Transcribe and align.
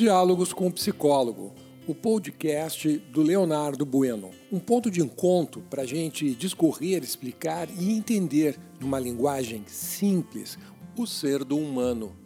Diálogos 0.00 0.54
com 0.54 0.66
o 0.66 0.72
Psicólogo, 0.72 1.52
o 1.86 1.94
podcast 1.94 2.88
do 3.12 3.20
Leonardo 3.20 3.84
Bueno. 3.84 4.30
Um 4.50 4.58
ponto 4.58 4.90
de 4.90 5.02
encontro 5.02 5.60
para 5.68 5.82
a 5.82 5.86
gente 5.86 6.34
discorrer, 6.34 7.04
explicar 7.04 7.68
e 7.78 7.92
entender, 7.92 8.58
numa 8.80 8.98
linguagem 8.98 9.62
simples, 9.66 10.58
o 10.96 11.06
ser 11.06 11.44
do 11.44 11.58
humano. 11.58 12.16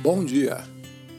Bom 0.00 0.24
dia, 0.24 0.62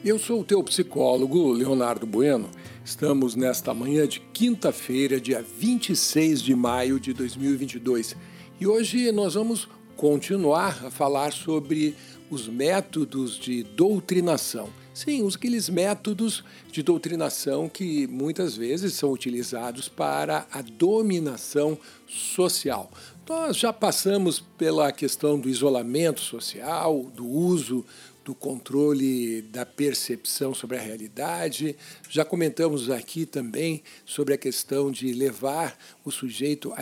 eu 0.06 0.18
sou 0.18 0.40
o 0.40 0.46
teu 0.46 0.64
psicólogo, 0.64 1.52
Leonardo 1.52 2.08
Bueno. 2.08 2.50
Estamos 2.86 3.36
nesta 3.36 3.74
manhã 3.74 4.08
de 4.08 4.22
quinta-feira, 4.22 5.20
dia 5.20 5.42
26 5.42 6.42
de 6.42 6.56
maio 6.56 6.98
de 6.98 7.12
2022. 7.12 8.16
E 8.58 8.66
hoje 8.66 9.12
nós 9.12 9.34
vamos 9.34 9.68
continuar 9.96 10.86
a 10.86 10.92
falar 10.92 11.32
sobre 11.32 11.96
os 12.30 12.48
métodos 12.48 13.38
de 13.38 13.64
doutrinação. 13.64 14.70
Sim, 14.94 15.28
aqueles 15.28 15.70
métodos 15.70 16.44
de 16.72 16.84
doutrinação 16.84 17.68
que 17.68 18.06
muitas 18.06 18.56
vezes 18.56 18.94
são 18.94 19.12
utilizados 19.12 19.90
para 19.90 20.46
a 20.52 20.62
dominação 20.62 21.78
social. 22.08 22.92
Nós 23.28 23.58
já 23.58 23.74
passamos 23.74 24.40
pela 24.58 24.92
questão 24.92 25.40
do 25.40 25.50
isolamento 25.50 26.22
social, 26.22 27.06
do 27.16 27.26
uso 27.28 27.84
do 28.24 28.34
controle 28.34 29.42
da 29.42 29.66
percepção 29.66 30.54
sobre 30.54 30.78
a 30.78 30.82
realidade. 30.82 31.76
Já 32.10 32.24
comentamos 32.24 32.90
aqui 32.90 33.26
também 33.26 33.84
sobre 34.06 34.34
a 34.34 34.38
questão 34.38 34.92
de 34.92 35.12
levar 35.14 35.78
o 36.06 36.12
sujeito 36.12 36.74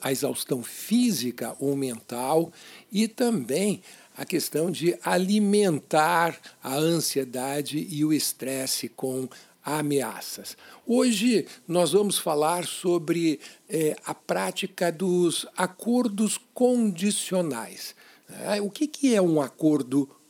à 0.00 0.12
exaustão 0.12 0.62
física 0.62 1.56
ou 1.58 1.74
mental 1.74 2.52
e 2.90 3.08
também 3.08 3.82
a 4.16 4.26
questão 4.26 4.70
de 4.70 4.94
alimentar 5.02 6.38
a 6.62 6.76
ansiedade 6.76 7.86
e 7.90 8.04
o 8.04 8.12
estresse 8.12 8.88
com 8.88 9.28
ameaças. 9.64 10.56
Hoje 10.86 11.46
nós 11.66 11.92
vamos 11.92 12.18
falar 12.18 12.66
sobre 12.66 13.40
é, 13.68 13.96
a 14.04 14.12
prática 14.12 14.92
dos 14.92 15.46
acordos 15.56 16.38
condicionais. 16.52 17.94
É, 18.28 18.60
o 18.60 18.68
que, 18.68 18.86
que 18.86 19.14
é 19.14 19.22
um 19.22 19.40
acordo 19.40 20.06
condicional. 20.06 20.21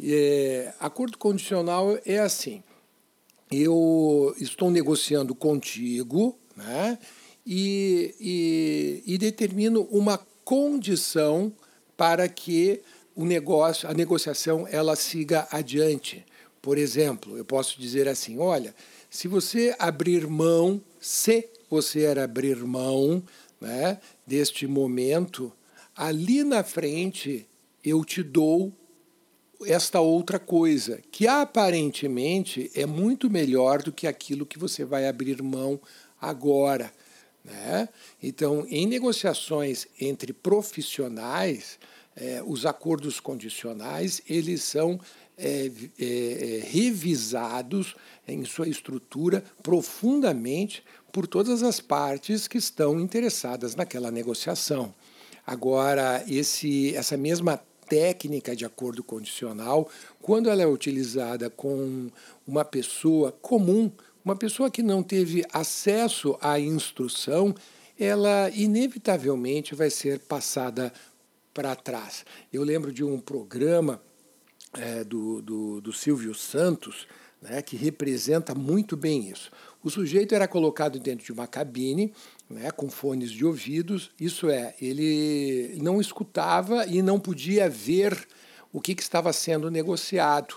É, 0.00 0.72
acordo 0.78 1.18
condicional 1.18 1.98
é 2.04 2.18
assim: 2.18 2.62
eu 3.50 4.34
estou 4.38 4.70
negociando 4.70 5.34
contigo 5.34 6.38
né, 6.56 6.98
e, 7.46 8.14
e, 8.20 9.14
e 9.14 9.18
determino 9.18 9.82
uma 9.90 10.18
condição 10.44 11.52
para 11.96 12.28
que 12.28 12.80
o 13.14 13.24
negócio, 13.24 13.88
a 13.88 13.94
negociação, 13.94 14.66
ela 14.70 14.94
siga 14.94 15.48
adiante. 15.50 16.24
Por 16.62 16.78
exemplo, 16.78 17.36
eu 17.36 17.44
posso 17.44 17.80
dizer 17.80 18.06
assim: 18.06 18.38
olha, 18.38 18.74
se 19.10 19.26
você 19.26 19.74
abrir 19.78 20.26
mão, 20.26 20.80
se 21.00 21.48
você 21.68 22.06
abrir 22.06 22.56
mão 22.58 23.22
né, 23.60 23.98
deste 24.26 24.66
momento, 24.66 25.52
ali 25.96 26.44
na 26.44 26.62
frente 26.62 27.46
eu 27.88 28.04
te 28.04 28.22
dou 28.22 28.72
esta 29.66 30.00
outra 30.00 30.38
coisa, 30.38 31.00
que 31.10 31.26
aparentemente 31.26 32.70
é 32.74 32.86
muito 32.86 33.28
melhor 33.28 33.82
do 33.82 33.92
que 33.92 34.06
aquilo 34.06 34.46
que 34.46 34.58
você 34.58 34.84
vai 34.84 35.08
abrir 35.08 35.42
mão 35.42 35.80
agora. 36.20 36.92
Né? 37.44 37.88
Então, 38.22 38.66
em 38.68 38.86
negociações 38.86 39.86
entre 40.00 40.32
profissionais, 40.32 41.78
eh, 42.14 42.42
os 42.46 42.66
acordos 42.66 43.20
condicionais 43.20 44.20
eles 44.28 44.62
são 44.62 45.00
eh, 45.36 45.70
eh, 45.98 46.62
revisados 46.64 47.96
em 48.26 48.44
sua 48.44 48.68
estrutura 48.68 49.42
profundamente 49.62 50.84
por 51.12 51.26
todas 51.26 51.62
as 51.62 51.80
partes 51.80 52.46
que 52.46 52.58
estão 52.58 53.00
interessadas 53.00 53.74
naquela 53.74 54.10
negociação. 54.10 54.94
Agora, 55.46 56.22
esse, 56.28 56.94
essa 56.94 57.16
mesma 57.16 57.62
técnica 57.88 58.54
de 58.54 58.64
acordo 58.64 59.02
condicional, 59.02 59.88
quando 60.20 60.50
ela 60.50 60.62
é 60.62 60.66
utilizada 60.66 61.48
com 61.48 62.10
uma 62.46 62.64
pessoa 62.64 63.32
comum, 63.32 63.90
uma 64.24 64.36
pessoa 64.36 64.70
que 64.70 64.82
não 64.82 65.02
teve 65.02 65.44
acesso 65.52 66.36
à 66.40 66.60
instrução, 66.60 67.54
ela 67.98 68.50
inevitavelmente 68.50 69.74
vai 69.74 69.90
ser 69.90 70.20
passada 70.20 70.92
para 71.52 71.74
trás. 71.74 72.24
Eu 72.52 72.62
lembro 72.62 72.92
de 72.92 73.02
um 73.02 73.18
programa 73.18 74.00
é, 74.74 75.02
do, 75.02 75.40
do, 75.42 75.80
do 75.80 75.92
Silvio 75.92 76.34
Santos, 76.34 77.08
né, 77.40 77.62
que 77.62 77.76
representa 77.76 78.54
muito 78.54 78.96
bem 78.96 79.28
isso. 79.28 79.50
O 79.82 79.90
sujeito 79.90 80.34
era 80.34 80.46
colocado 80.46 80.98
dentro 80.98 81.24
de 81.24 81.32
uma 81.32 81.46
cabine 81.46 82.12
né, 82.48 82.70
com 82.70 82.88
fones 82.88 83.30
de 83.30 83.44
ouvidos, 83.44 84.10
isso 84.18 84.48
é, 84.48 84.74
ele 84.80 85.78
não 85.82 86.00
escutava 86.00 86.86
e 86.86 87.02
não 87.02 87.20
podia 87.20 87.68
ver 87.68 88.26
o 88.72 88.80
que, 88.80 88.94
que 88.94 89.02
estava 89.02 89.32
sendo 89.32 89.70
negociado. 89.70 90.54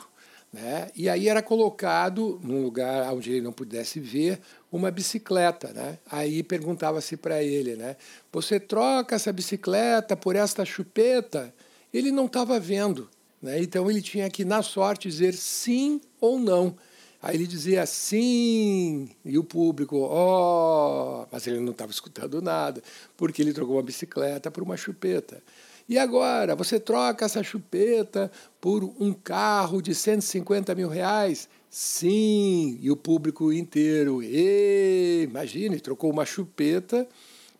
Né? 0.54 0.90
E 0.96 1.08
aí 1.08 1.30
era 1.30 1.42
colocado 1.42 2.40
num 2.44 2.62
lugar 2.64 3.14
onde 3.14 3.32
ele 3.32 3.42
não 3.42 3.54
pudesse 3.54 4.00
ver 4.00 4.40
uma 4.72 4.92
bicicleta. 4.92 5.72
Né? 5.74 5.98
Aí 6.10 6.44
perguntava-se 6.44 7.16
para 7.16 7.42
ele: 7.42 7.76
né, 7.76 7.96
Você 8.32 8.60
troca 8.60 9.16
essa 9.16 9.32
bicicleta 9.32 10.16
por 10.16 10.36
esta 10.36 10.66
chupeta? 10.66 11.54
Ele 11.94 12.12
não 12.12 12.26
estava 12.26 12.60
vendo. 12.60 13.10
Né? 13.42 13.62
Então 13.62 13.90
ele 13.90 14.02
tinha 14.02 14.30
que, 14.30 14.44
na 14.44 14.62
sorte, 14.62 15.08
dizer 15.08 15.34
sim 15.34 16.02
ou 16.20 16.38
não. 16.38 16.76
Aí 17.22 17.36
ele 17.36 17.46
dizia 17.46 17.86
sim, 17.86 19.10
e 19.24 19.38
o 19.38 19.44
público, 19.44 19.98
ó, 20.00 21.24
oh! 21.24 21.28
mas 21.32 21.46
ele 21.46 21.60
não 21.60 21.72
estava 21.72 21.92
escutando 21.92 22.42
nada, 22.42 22.82
porque 23.16 23.42
ele 23.42 23.54
trocou 23.54 23.76
uma 23.76 23.84
bicicleta 23.84 24.50
por 24.50 24.64
uma 24.64 24.76
chupeta. 24.76 25.44
E 25.88 26.00
agora, 26.00 26.56
você 26.56 26.80
troca 26.80 27.26
essa 27.26 27.44
chupeta 27.44 28.32
por 28.60 28.84
um 29.00 29.14
carro 29.14 29.82
de 29.82 29.94
150 29.94 30.74
mil 30.74 30.90
reais? 30.90 31.48
Sim, 31.70 32.80
e 32.82 32.90
o 32.90 32.96
público 32.96 33.54
inteiro, 33.54 34.24
e, 34.24 35.24
imagine, 35.24 35.80
trocou 35.80 36.12
uma 36.12 36.26
chupeta 36.26 37.08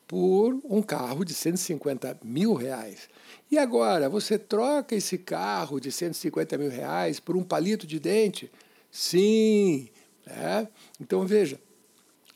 por 0.08 0.60
um 0.64 0.82
carro 0.82 1.24
de 1.24 1.34
150 1.34 2.20
mil 2.24 2.54
reais. 2.54 3.10
E 3.52 3.58
agora, 3.58 4.10
você 4.10 4.40
troca 4.40 4.96
esse 4.96 5.18
carro 5.18 5.80
de 5.80 5.92
150 5.92 6.58
mil 6.58 6.70
reais 6.70 7.20
por 7.20 7.36
um 7.38 7.44
palito 7.44 7.86
de 7.86 8.00
dente? 8.00 8.50
Sim. 8.92 9.88
Né? 10.26 10.68
Então, 11.00 11.26
veja, 11.26 11.60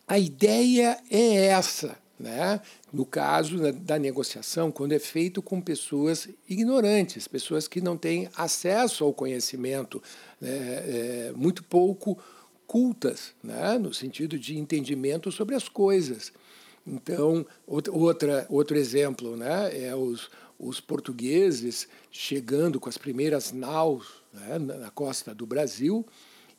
a 0.07 0.17
ideia 0.17 0.97
é 1.11 1.47
essa. 1.47 1.97
Né? 2.17 2.61
No 2.93 3.05
caso 3.05 3.73
da, 3.73 3.99
negociação, 3.99 4.71
quando 4.71 4.93
é 4.93 4.99
feito 4.99 5.41
com 5.41 5.59
pessoas 5.59 6.29
ignorantes, 6.47 7.27
pessoas 7.27 7.67
que 7.67 7.81
não 7.81 7.97
têm 7.97 8.29
acesso 8.38 9.03
ao 9.03 9.13
conhecimento, 9.13 10.01
né? 10.39 10.49
é, 10.49 11.33
muito 11.35 11.61
pouco 11.61 12.17
cultas, 12.66 13.33
né? 13.43 13.77
no 13.77 13.93
sentido 13.93 14.39
de 14.39 14.57
entendimento 14.57 15.29
sobre 15.29 15.55
as 15.55 15.67
coisas. 15.67 16.31
Então, 16.87 17.45
outra, 17.67 18.45
outro 18.49 18.77
exemplo 18.77 19.35
né? 19.35 19.87
é 19.87 19.93
os, 19.93 20.29
os 20.57 20.79
portugueses 20.79 21.85
chegando 22.09 22.79
com 22.79 22.87
as 22.87 22.97
primeiras 22.97 23.51
naus 23.51 24.23
né? 24.31 24.57
na 24.57 24.89
costa 24.89 25.35
do 25.35 25.45
Brasil 25.45 26.05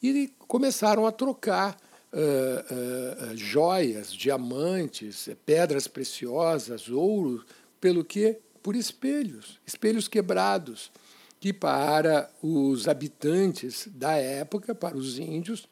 e 0.02 0.32
começaram 0.46 1.06
a 1.06 1.12
trocar 1.12 1.76
uh, 2.12 3.32
uh, 3.32 3.36
joias, 3.36 4.12
diamantes, 4.12 5.28
pedras 5.44 5.86
preciosas, 5.88 6.88
ouro, 6.88 7.44
pelo 7.80 8.04
que? 8.04 8.38
Por 8.62 8.74
espelhos, 8.74 9.60
espelhos 9.64 10.08
quebrados, 10.08 10.90
que 11.38 11.52
para 11.52 12.28
os 12.42 12.88
habitantes 12.88 13.88
da 13.92 14.12
época, 14.16 14.74
para 14.74 14.96
os 14.96 15.18
índios, 15.18 15.68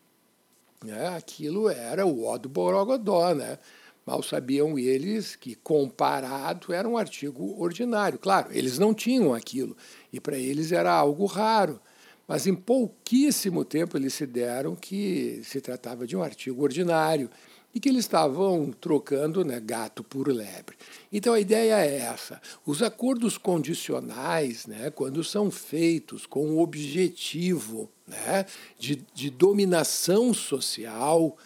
né, 0.85 1.09
aquilo 1.17 1.69
era 1.69 2.07
o 2.07 2.25
ó 2.25 2.39
do 2.39 2.49
Borogodó, 2.49 3.35
né? 3.35 3.59
Mal 4.07 4.23
sabiam 4.23 4.79
eles 4.79 5.35
que, 5.35 5.55
comparado, 5.55 6.75
era 6.75 6.87
um 6.87 6.99
artigo 6.99 7.59
ordinário. 7.59 8.19
Claro, 8.19 8.49
eles 8.53 8.79
não 8.79 8.93
tinham 8.93 9.33
aquilo, 9.33 9.75
e 10.13 10.21
para 10.21 10.37
eles 10.37 10.73
era 10.73 10.93
algo 10.93 11.25
raro. 11.25 11.81
Mas 12.27 12.47
em 12.47 12.55
pouquíssimo 12.55 13.65
tempo 13.65 13.97
eles 13.97 14.15
se 14.15 14.27
deram 14.27 14.75
que 14.75 15.41
se 15.45 15.61
tratava 15.61 16.07
de 16.07 16.17
um 16.17 16.23
artigo 16.23 16.63
ordinário 16.63 17.31
e 17.75 17.81
que 17.81 17.89
eles 17.89 18.05
estavam 18.05 18.73
trocando 18.81 19.45
né, 19.45 19.61
gato 19.61 20.05
por 20.05 20.29
lebre. 20.29 20.77
Então 21.13 21.35
a 21.35 21.41
ideia 21.41 21.85
é 21.85 21.97
essa: 21.97 22.41
os 22.65 22.83
acordos 22.83 23.37
condicionais, 23.37 24.67
né, 24.67 24.91
quando 24.91 25.25
são 25.25 25.51
feitos 25.51 26.25
com 26.25 26.53
o 26.53 26.61
objetivo 26.61 27.91
né, 28.07 28.47
de, 28.79 29.05
de 29.13 29.29
dominação 29.29 30.33
social, 30.33 31.37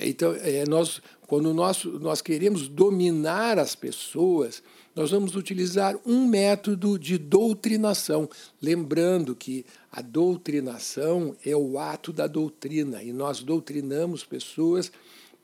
Então, 0.00 0.34
é, 0.40 0.64
nós, 0.66 1.02
quando 1.26 1.52
nós, 1.52 1.84
nós 1.84 2.22
queremos 2.22 2.68
dominar 2.68 3.58
as 3.58 3.74
pessoas, 3.74 4.62
nós 4.94 5.10
vamos 5.10 5.34
utilizar 5.34 5.96
um 6.06 6.26
método 6.26 6.98
de 6.98 7.18
doutrinação. 7.18 8.28
Lembrando 8.62 9.34
que 9.34 9.66
a 9.90 10.00
doutrinação 10.00 11.36
é 11.44 11.56
o 11.56 11.78
ato 11.78 12.12
da 12.12 12.26
doutrina, 12.26 13.02
e 13.02 13.12
nós 13.12 13.42
doutrinamos 13.42 14.24
pessoas 14.24 14.92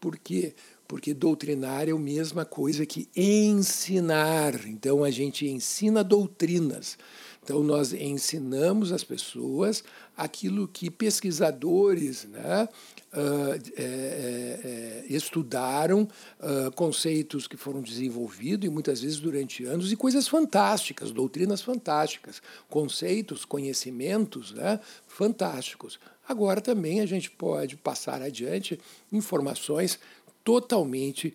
porque 0.01 0.55
porque 0.91 1.15
doutrinar 1.15 1.89
é 1.89 1.93
a 1.93 1.97
mesma 1.97 2.45
coisa 2.45 2.85
que 2.85 3.09
ensinar. 3.15 4.67
Então 4.67 5.05
a 5.05 5.11
gente 5.11 5.47
ensina 5.47 6.03
doutrinas. 6.03 6.99
Então 7.45 7.63
nós 7.63 7.93
ensinamos 7.93 8.91
as 8.91 9.05
pessoas 9.05 9.85
aquilo 10.21 10.69
que 10.69 10.91
pesquisadores 10.91 12.27
né, 12.27 12.69
uh, 13.15 13.73
é, 13.75 13.83
é, 13.83 15.05
estudaram, 15.09 16.03
uh, 16.03 16.71
conceitos 16.73 17.49
que 17.49 17.57
foram 17.57 17.81
desenvolvidos 17.81 18.67
e 18.67 18.71
muitas 18.71 19.01
vezes 19.01 19.19
durante 19.19 19.65
anos, 19.65 19.91
e 19.91 19.97
coisas 19.97 20.29
fantásticas, 20.29 21.11
doutrinas 21.11 21.63
fantásticas, 21.63 22.43
conceitos, 22.69 23.47
conhecimentos 23.47 24.53
né, 24.53 24.79
fantásticos. 25.09 25.99
Agora 26.29 26.61
também 26.61 27.01
a 27.01 27.07
gente 27.07 27.31
pode 27.31 27.79
passar 27.79 28.21
adiante 28.21 28.79
informações 29.11 29.99
totalmente 30.45 31.35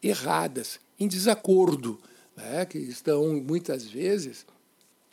erradas, 0.00 0.78
em 1.00 1.08
desacordo, 1.08 1.98
né, 2.36 2.64
que 2.64 2.78
estão 2.78 3.42
muitas 3.42 3.84
vezes, 3.84 4.46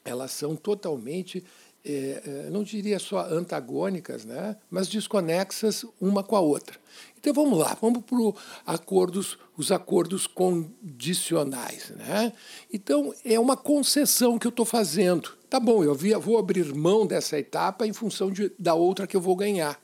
elas 0.05 0.31
são 0.31 0.55
totalmente 0.55 1.43
é, 1.87 2.21
é, 2.25 2.49
não 2.49 2.63
diria 2.63 2.99
só 2.99 3.21
antagônicas, 3.29 4.25
né, 4.25 4.57
mas 4.69 4.89
desconexas 4.89 5.85
uma 6.01 6.21
com 6.21 6.35
a 6.35 6.41
outra. 6.41 6.75
Então 7.17 7.33
vamos 7.33 7.57
lá, 7.57 7.77
vamos 7.81 8.03
para 8.03 8.73
acordos, 8.73 9.37
os 9.57 9.71
acordos 9.71 10.27
condicionais. 10.27 11.91
Né? 11.91 12.33
Então 12.71 13.13
é 13.23 13.39
uma 13.39 13.55
concessão 13.55 14.37
que 14.37 14.45
eu 14.45 14.49
estou 14.49 14.65
fazendo. 14.65 15.31
Tá 15.49 15.59
bom, 15.59 15.83
eu 15.83 15.95
vou 16.19 16.37
abrir 16.37 16.73
mão 16.75 17.07
dessa 17.07 17.39
etapa 17.39 17.87
em 17.87 17.93
função 17.93 18.29
de, 18.29 18.51
da 18.59 18.73
outra 18.73 19.07
que 19.07 19.15
eu 19.15 19.21
vou 19.21 19.35
ganhar. 19.35 19.79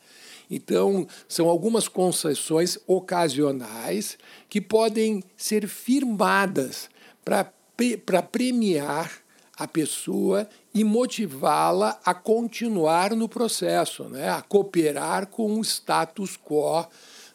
Então, 0.51 1.07
são 1.27 1.47
algumas 1.47 1.87
concessões 1.87 2.77
ocasionais 2.85 4.17
que 4.49 4.59
podem 4.59 5.23
ser 5.37 5.67
firmadas 5.67 6.89
para 7.23 8.21
premiar 8.21 9.22
a 9.57 9.67
pessoa 9.67 10.47
e 10.73 10.83
motivá-la 10.83 11.99
a 12.03 12.13
continuar 12.13 13.15
no 13.15 13.29
processo, 13.29 14.05
né? 14.05 14.29
a 14.29 14.41
cooperar 14.41 15.27
com 15.27 15.59
o 15.59 15.61
status 15.63 16.37
quo, 16.37 16.87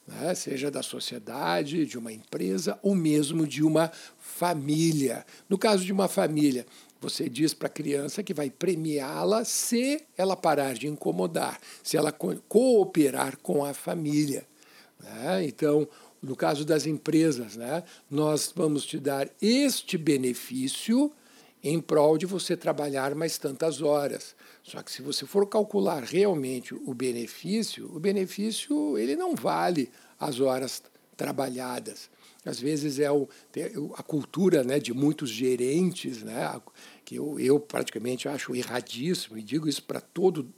né? 0.07 0.35
seja 0.35 0.71
da 0.71 0.83
sociedade, 0.83 1.87
de 1.87 1.97
uma 1.97 2.13
empresa 2.13 2.79
ou 2.83 2.95
mesmo 2.95 3.47
de 3.47 3.63
uma 3.63 3.93
família. 4.19 5.25
No 5.49 5.57
caso 5.57 5.85
de 5.85 5.93
uma 5.93 6.09
família, 6.09 6.67
você 7.01 7.29
diz 7.29 7.55
para 7.55 7.69
a 7.69 7.71
criança 7.71 8.23
que 8.25 8.35
vai 8.35 8.51
premiá-la 8.51 9.45
se 9.45 10.03
ela 10.17 10.37
parar 10.37 10.75
de 10.75 10.89
incomodar, 10.89 11.61
se 11.83 11.97
ela 11.97 12.11
cooperar 12.11 13.37
com 13.39 13.65
a 13.65 13.73
família. 13.73 14.45
Né? 15.01 15.45
Então, 15.45 15.89
no 16.21 16.35
caso 16.35 16.65
das 16.65 16.85
empresas, 16.85 17.55
né, 17.55 17.85
nós 18.11 18.53
vamos 18.55 18.85
te 18.85 18.99
dar 18.99 19.29
este 19.41 19.97
benefício 19.97 21.13
em 21.69 21.81
prol 21.81 22.17
de 22.17 22.27
você 22.27 22.57
trabalhar 22.57 23.15
mais 23.15 23.39
tantas 23.39 23.83
horas. 23.83 24.35
Só 24.63 24.83
que 24.83 24.91
se 24.91 25.03
você 25.03 25.27
for 25.27 25.47
calcular 25.47 26.03
realmente 26.03 26.75
o 26.75 26.95
benefício, 26.95 27.91
o 27.95 28.01
benefício 28.01 28.97
ele 28.97 29.15
não 29.17 29.35
vale 29.35 29.91
as 30.19 30.41
horas 30.41 30.83
trabalhadas. 31.17 32.11
Às 32.45 32.61
vezes 32.61 32.99
é 32.99 33.11
o, 33.11 33.29
a 33.95 34.03
cultura 34.03 34.65
né, 34.65 34.79
de 34.79 34.95
muitos 34.95 35.29
gerentes, 35.29 36.23
né, 36.23 36.61
que 37.05 37.17
eu, 37.17 37.39
eu 37.39 37.61
praticamente 37.61 38.29
acho 38.29 38.55
erradíssimo, 38.55 39.37
e 39.37 39.43
digo 39.43 39.69
isso 39.69 39.83
para 39.83 40.01
todo 40.01 40.49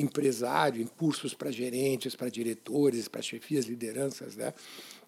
empresário, 0.00 0.80
em 0.80 0.86
cursos 0.86 1.34
para 1.34 1.50
gerentes, 1.50 2.14
para 2.14 2.28
diretores, 2.28 3.08
para 3.08 3.22
chefias, 3.22 3.66
lideranças, 3.66 4.36
né? 4.36 4.52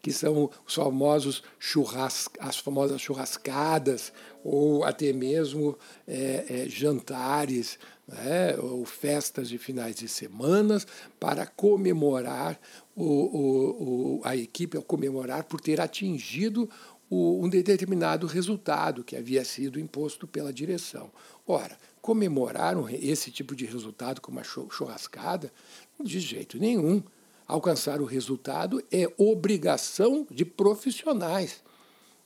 que 0.03 0.13
são 0.13 0.51
os 0.67 0.75
famosos 0.75 1.43
churras, 1.59 2.29
as 2.39 2.59
famosas 2.59 3.01
churrascadas, 3.01 4.13
ou 4.43 4.83
até 4.85 5.13
mesmo 5.13 5.79
é, 6.07 6.45
é, 6.49 6.69
jantares, 6.69 7.79
né? 8.09 8.57
ou 8.59 8.85
festas 8.85 9.49
de 9.49 9.59
finais 9.59 9.97
de 9.97 10.09
semanas, 10.09 10.87
para 11.19 11.47
comemorar 11.47 12.59
o, 12.97 13.05
o, 13.05 14.19
o, 14.19 14.21
a 14.25 14.37
equipe, 14.37 14.77
ao 14.77 14.83
comemorar 14.83 15.45
por 15.45 15.61
ter 15.61 15.81
atingido 15.81 16.69
um 17.11 17.49
determinado 17.49 18.27
resultado 18.27 19.03
que 19.03 19.17
havia 19.17 19.45
sido 19.45 19.81
imposto 19.81 20.29
pela 20.29 20.53
direção. 20.53 21.11
Ora, 21.45 21.77
comemorar 22.00 22.76
esse 22.94 23.31
tipo 23.31 23.55
de 23.55 23.64
resultado 23.64 24.20
com 24.20 24.32
uma 24.32 24.43
churrascada, 24.43 25.52
de 26.02 26.20
jeito 26.20 26.58
nenhum. 26.58 27.02
Alcançar 27.47 28.00
o 28.00 28.05
resultado 28.05 28.82
é 28.93 29.12
obrigação 29.17 30.26
de 30.31 30.44
profissionais. 30.44 31.62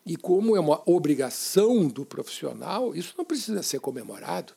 E 0.06 0.16
como 0.16 0.54
é 0.54 0.60
uma 0.60 0.82
obrigação 0.84 1.88
do 1.88 2.04
profissional, 2.04 2.94
isso 2.94 3.14
não 3.16 3.24
precisa 3.24 3.62
ser 3.62 3.80
comemorado. 3.80 4.52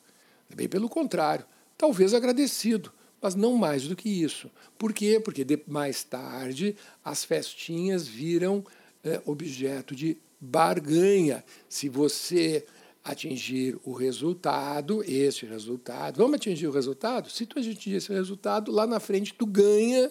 Bem 0.54 0.68
pelo 0.68 0.88
contrário, 0.88 1.46
talvez 1.76 2.12
agradecido, 2.12 2.92
mas 3.20 3.34
não 3.34 3.54
mais 3.54 3.88
do 3.88 3.96
que 3.96 4.08
isso. 4.08 4.50
Por 4.76 4.92
quê? 4.92 5.18
Porque 5.18 5.44
mais 5.66 6.04
tarde 6.04 6.76
as 7.02 7.24
festinhas 7.24 8.06
viram 8.06 8.64
é, 9.02 9.20
objeto 9.24 9.94
de 9.94 10.18
barganha. 10.40 11.44
Se 11.68 11.88
você 11.88 12.66
atingir 13.10 13.78
o 13.84 13.92
resultado, 13.92 15.02
este 15.02 15.46
resultado, 15.46 16.18
vamos 16.18 16.34
atingir 16.34 16.66
o 16.66 16.70
resultado? 16.70 17.30
Se 17.30 17.46
tu 17.46 17.58
atingir 17.58 17.94
esse 17.94 18.12
resultado, 18.12 18.70
lá 18.70 18.86
na 18.86 19.00
frente 19.00 19.32
tu 19.34 19.46
ganha, 19.46 20.10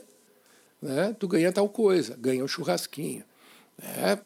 né? 0.82 1.16
tu 1.20 1.28
ganha 1.28 1.52
tal 1.52 1.70
coisa, 1.70 2.16
ganha 2.18 2.44
um 2.44 2.48
churrasquinho. 2.48 3.24
Né? 3.78 4.20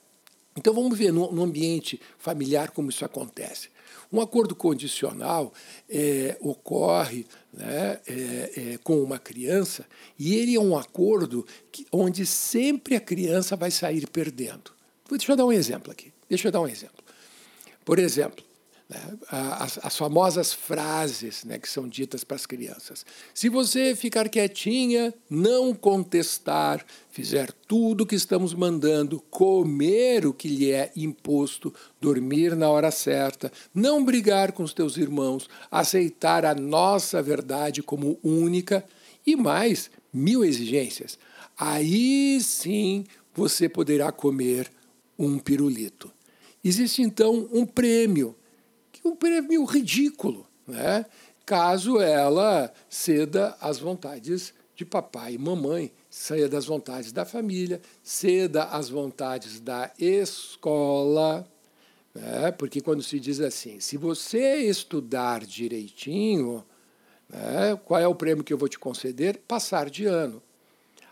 Então 0.55 0.73
vamos 0.73 0.97
ver 0.97 1.11
no, 1.11 1.31
no, 1.31 1.43
ambiente 1.43 1.99
familiar 2.17 2.71
como 2.71 2.89
isso 2.89 3.03
acontece. 3.03 3.69
Um 4.11 4.19
acordo 4.19 4.55
condicional 4.55 5.53
é, 5.89 6.37
ocorre 6.41 7.25
né, 7.53 7.99
é, 8.07 8.73
é, 8.73 8.77
com 8.83 9.01
uma 9.01 9.17
criança 9.17 9.85
e 10.19 10.35
ele 10.35 10.55
é 10.55 10.59
um 10.59 10.77
acordo 10.77 11.45
que, 11.71 11.85
onde 11.91 12.25
sempre 12.25 12.95
a 12.95 13.01
criança 13.01 13.55
vai 13.55 13.71
sair 13.71 14.07
perdendo. 14.07 14.71
Deixa 15.09 15.31
eu 15.31 15.35
dar 15.35 15.45
um 15.45 15.51
exemplo 15.51 15.91
aqui. 15.91 16.11
Deixa 16.29 16.47
eu 16.47 16.51
dar 16.51 16.61
um 16.61 16.67
exemplo. 16.67 17.03
Por 17.83 17.99
exemplo, 17.99 18.43
as, 19.29 19.79
as, 19.83 19.97
famosas 19.97 20.53
frases 20.53 21.43
né, 21.43 21.57
que 21.57 21.69
são 21.69 21.87
ditas 21.87 22.23
para 22.23 22.35
as 22.35 22.45
crianças. 22.45 23.05
Se 23.33 23.49
você 23.49 23.95
ficar 23.95 24.27
quietinha, 24.29 25.13
não 25.29 25.73
contestar, 25.73 26.85
fizer 27.09 27.51
tudo 27.67 28.01
o 28.01 28.05
que 28.05 28.15
estamos 28.15 28.53
mandando, 28.53 29.21
comer 29.29 30.25
o 30.25 30.33
que 30.33 30.47
lhe 30.47 30.71
é 30.71 30.91
imposto, 30.95 31.73
dormir 31.99 32.55
na 32.55 32.69
hora 32.69 32.91
certa, 32.91 33.51
não 33.73 34.03
brigar 34.03 34.51
com 34.51 34.63
os 34.63 34.73
teus 34.73 34.97
irmãos, 34.97 35.49
aceitar 35.69 36.45
a 36.45 36.55
nossa 36.55 37.21
verdade 37.21 37.81
como 37.81 38.19
única 38.23 38.83
e 39.25 39.35
mais 39.35 39.89
mil 40.13 40.43
exigências, 40.43 41.17
aí 41.57 42.39
sim 42.41 43.05
você 43.33 43.69
poderá 43.69 44.11
comer 44.11 44.69
um 45.17 45.39
pirulito. 45.39 46.11
Existe 46.63 47.01
então 47.01 47.47
um 47.51 47.65
prêmio, 47.65 48.35
é 48.35 48.40
um 49.03 49.15
prêmio 49.15 49.63
ridículo, 49.65 50.47
né? 50.67 51.05
caso 51.45 51.99
ela 51.99 52.71
ceda 52.89 53.57
às 53.59 53.79
vontades 53.79 54.53
de 54.75 54.85
papai 54.85 55.33
e 55.33 55.37
mamãe, 55.37 55.91
ceda 56.09 56.57
às 56.57 56.65
vontades 56.65 57.11
da 57.11 57.25
família, 57.25 57.81
ceda 58.01 58.63
às 58.63 58.89
vontades 58.89 59.59
da 59.59 59.91
escola. 59.99 61.47
Né? 62.13 62.51
Porque 62.51 62.81
quando 62.81 63.03
se 63.03 63.19
diz 63.19 63.39
assim, 63.39 63.79
se 63.79 63.97
você 63.97 64.57
estudar 64.57 65.45
direitinho, 65.45 66.65
né, 67.29 67.79
qual 67.85 67.99
é 67.99 68.07
o 68.07 68.15
prêmio 68.15 68.43
que 68.43 68.53
eu 68.53 68.57
vou 68.57 68.69
te 68.69 68.79
conceder? 68.79 69.37
Passar 69.47 69.89
de 69.89 70.05
ano. 70.05 70.41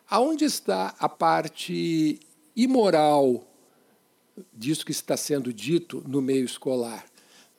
Aonde 0.10 0.46
está 0.46 0.96
a 0.98 1.08
parte 1.08 2.20
imoral 2.56 3.46
disso 4.54 4.86
que 4.86 4.92
está 4.92 5.16
sendo 5.16 5.54
dito 5.54 6.04
no 6.08 6.22
meio 6.22 6.46
escolar. 6.46 7.06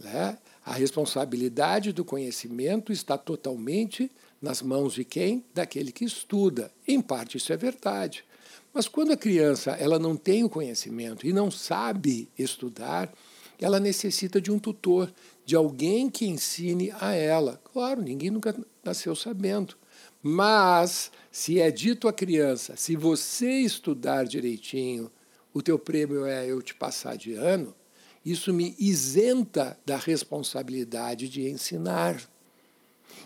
Né? 0.00 0.38
A 0.64 0.72
responsabilidade 0.72 1.92
do 1.92 2.04
conhecimento 2.04 2.92
está 2.92 3.18
totalmente 3.18 4.10
nas 4.40 4.62
mãos 4.62 4.94
de 4.94 5.04
quem? 5.04 5.44
Daquele 5.54 5.92
que 5.92 6.04
estuda. 6.04 6.72
Em 6.88 7.00
parte 7.00 7.36
isso 7.36 7.52
é 7.52 7.56
verdade. 7.56 8.24
Mas 8.72 8.88
quando 8.88 9.12
a 9.12 9.16
criança 9.16 9.72
ela 9.72 9.98
não 9.98 10.16
tem 10.16 10.42
o 10.42 10.48
conhecimento 10.48 11.26
e 11.26 11.32
não 11.32 11.50
sabe 11.50 12.28
estudar, 12.38 13.12
ela 13.60 13.78
necessita 13.78 14.40
de 14.40 14.50
um 14.50 14.58
tutor, 14.58 15.12
de 15.44 15.54
alguém 15.54 16.08
que 16.08 16.26
ensine 16.26 16.92
a 16.98 17.14
ela. 17.14 17.60
Claro, 17.72 18.00
ninguém 18.00 18.30
nunca 18.30 18.56
nasceu 18.82 19.14
sabendo, 19.14 19.76
Mas 20.22 21.10
se 21.30 21.60
é 21.60 21.70
dito 21.70 22.08
à 22.08 22.12
criança, 22.12 22.74
se 22.76 22.96
você 22.96 23.50
estudar 23.50 24.24
direitinho, 24.24 25.10
o 25.52 25.60
teu 25.60 25.78
prêmio 25.78 26.24
é 26.24 26.46
eu 26.46 26.62
te 26.62 26.74
passar 26.74 27.16
de 27.16 27.34
ano, 27.34 27.74
isso 28.24 28.52
me 28.52 28.74
isenta 28.78 29.78
da 29.84 29.96
responsabilidade 29.96 31.28
de 31.28 31.48
ensinar. 31.48 32.20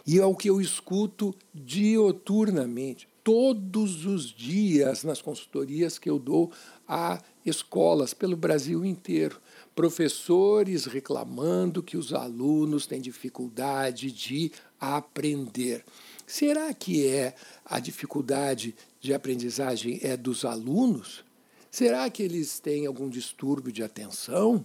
E 0.07 0.19
é 0.19 0.27
o 0.27 0.37
que 0.37 0.49
eu 0.49 0.61
escuto 0.61 1.35
dioturnamente, 1.53 3.09
todos 3.23 4.05
os 4.05 4.31
dias 4.31 5.03
nas 5.03 5.23
consultorias 5.23 5.99
que 5.99 6.11
eu 6.11 6.19
dou 6.19 6.53
a 6.87 7.21
escolas 7.45 8.13
pelo 8.13 8.37
Brasil 8.37 8.85
inteiro. 8.85 9.41
Professores 9.75 10.85
reclamando 10.85 11.83
que 11.83 11.97
os 11.97 12.13
alunos 12.13 12.87
têm 12.87 13.01
dificuldade 13.01 14.13
de 14.13 14.53
aprender. 14.79 15.85
Será 16.27 16.73
que 16.73 17.07
é 17.07 17.35
a 17.65 17.81
dificuldade 17.81 18.75
de 19.01 19.13
aprendizagem 19.13 19.99
é 20.03 20.17
dos 20.17 20.45
alunos? 20.45 21.25
Será 21.71 22.09
que 22.09 22.23
eles 22.23 22.61
têm 22.61 22.87
algum 22.87 23.09
distúrbio 23.09 23.73
de 23.73 23.83
atenção? 23.83 24.65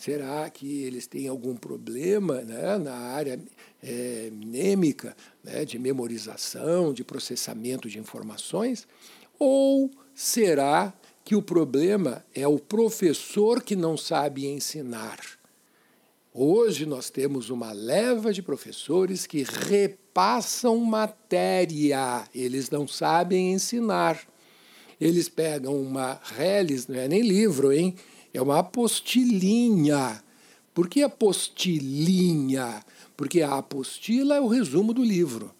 Será 0.00 0.48
que 0.48 0.82
eles 0.84 1.06
têm 1.06 1.28
algum 1.28 1.54
problema 1.54 2.40
né, 2.40 2.78
na 2.78 2.94
área 2.94 3.38
é, 3.82 4.30
mnêmica, 4.32 5.14
né, 5.44 5.62
de 5.66 5.78
memorização, 5.78 6.90
de 6.90 7.04
processamento 7.04 7.86
de 7.86 7.98
informações? 7.98 8.88
Ou 9.38 9.90
será 10.14 10.90
que 11.22 11.36
o 11.36 11.42
problema 11.42 12.24
é 12.34 12.48
o 12.48 12.58
professor 12.58 13.62
que 13.62 13.76
não 13.76 13.94
sabe 13.94 14.46
ensinar? 14.46 15.20
Hoje 16.32 16.86
nós 16.86 17.10
temos 17.10 17.50
uma 17.50 17.70
leva 17.70 18.32
de 18.32 18.40
professores 18.40 19.26
que 19.26 19.42
repassam 19.42 20.78
matéria, 20.78 22.24
eles 22.34 22.70
não 22.70 22.88
sabem 22.88 23.52
ensinar. 23.52 24.18
Eles 24.98 25.28
pegam 25.28 25.78
uma 25.78 26.18
reles, 26.22 26.86
não 26.86 26.96
é 26.98 27.06
nem 27.06 27.20
livro, 27.20 27.70
hein? 27.70 27.94
É 28.32 28.40
uma 28.40 28.58
apostilinha. 28.58 30.22
Por 30.72 30.88
que 30.88 31.02
apostilinha? 31.02 32.82
Porque 33.16 33.42
a 33.42 33.58
apostila 33.58 34.36
é 34.36 34.40
o 34.40 34.46
resumo 34.46 34.94
do 34.94 35.04
livro. 35.04 35.52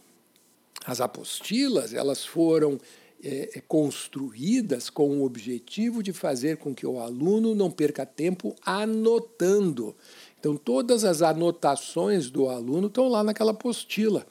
As 0.87 1.01
apostilas, 1.01 1.93
elas 1.93 2.25
foram 2.25 2.79
é, 3.23 3.63
construídas 3.69 4.89
com 4.89 5.09
o 5.19 5.25
objetivo 5.25 6.03
de 6.03 6.13
fazer 6.13 6.57
com 6.57 6.75
que 6.75 6.87
o 6.87 6.99
aluno 6.99 7.55
não 7.55 7.71
perca 7.71 8.07
tempo 8.07 8.55
anotando. 8.65 9.95
Então, 10.39 10.57
todas 10.57 11.05
as 11.05 11.21
anotações 11.21 12.31
do 12.31 12.49
aluno 12.49 12.87
estão 12.87 13.09
lá 13.09 13.23
naquela 13.23 13.51
apostila. 13.51 14.27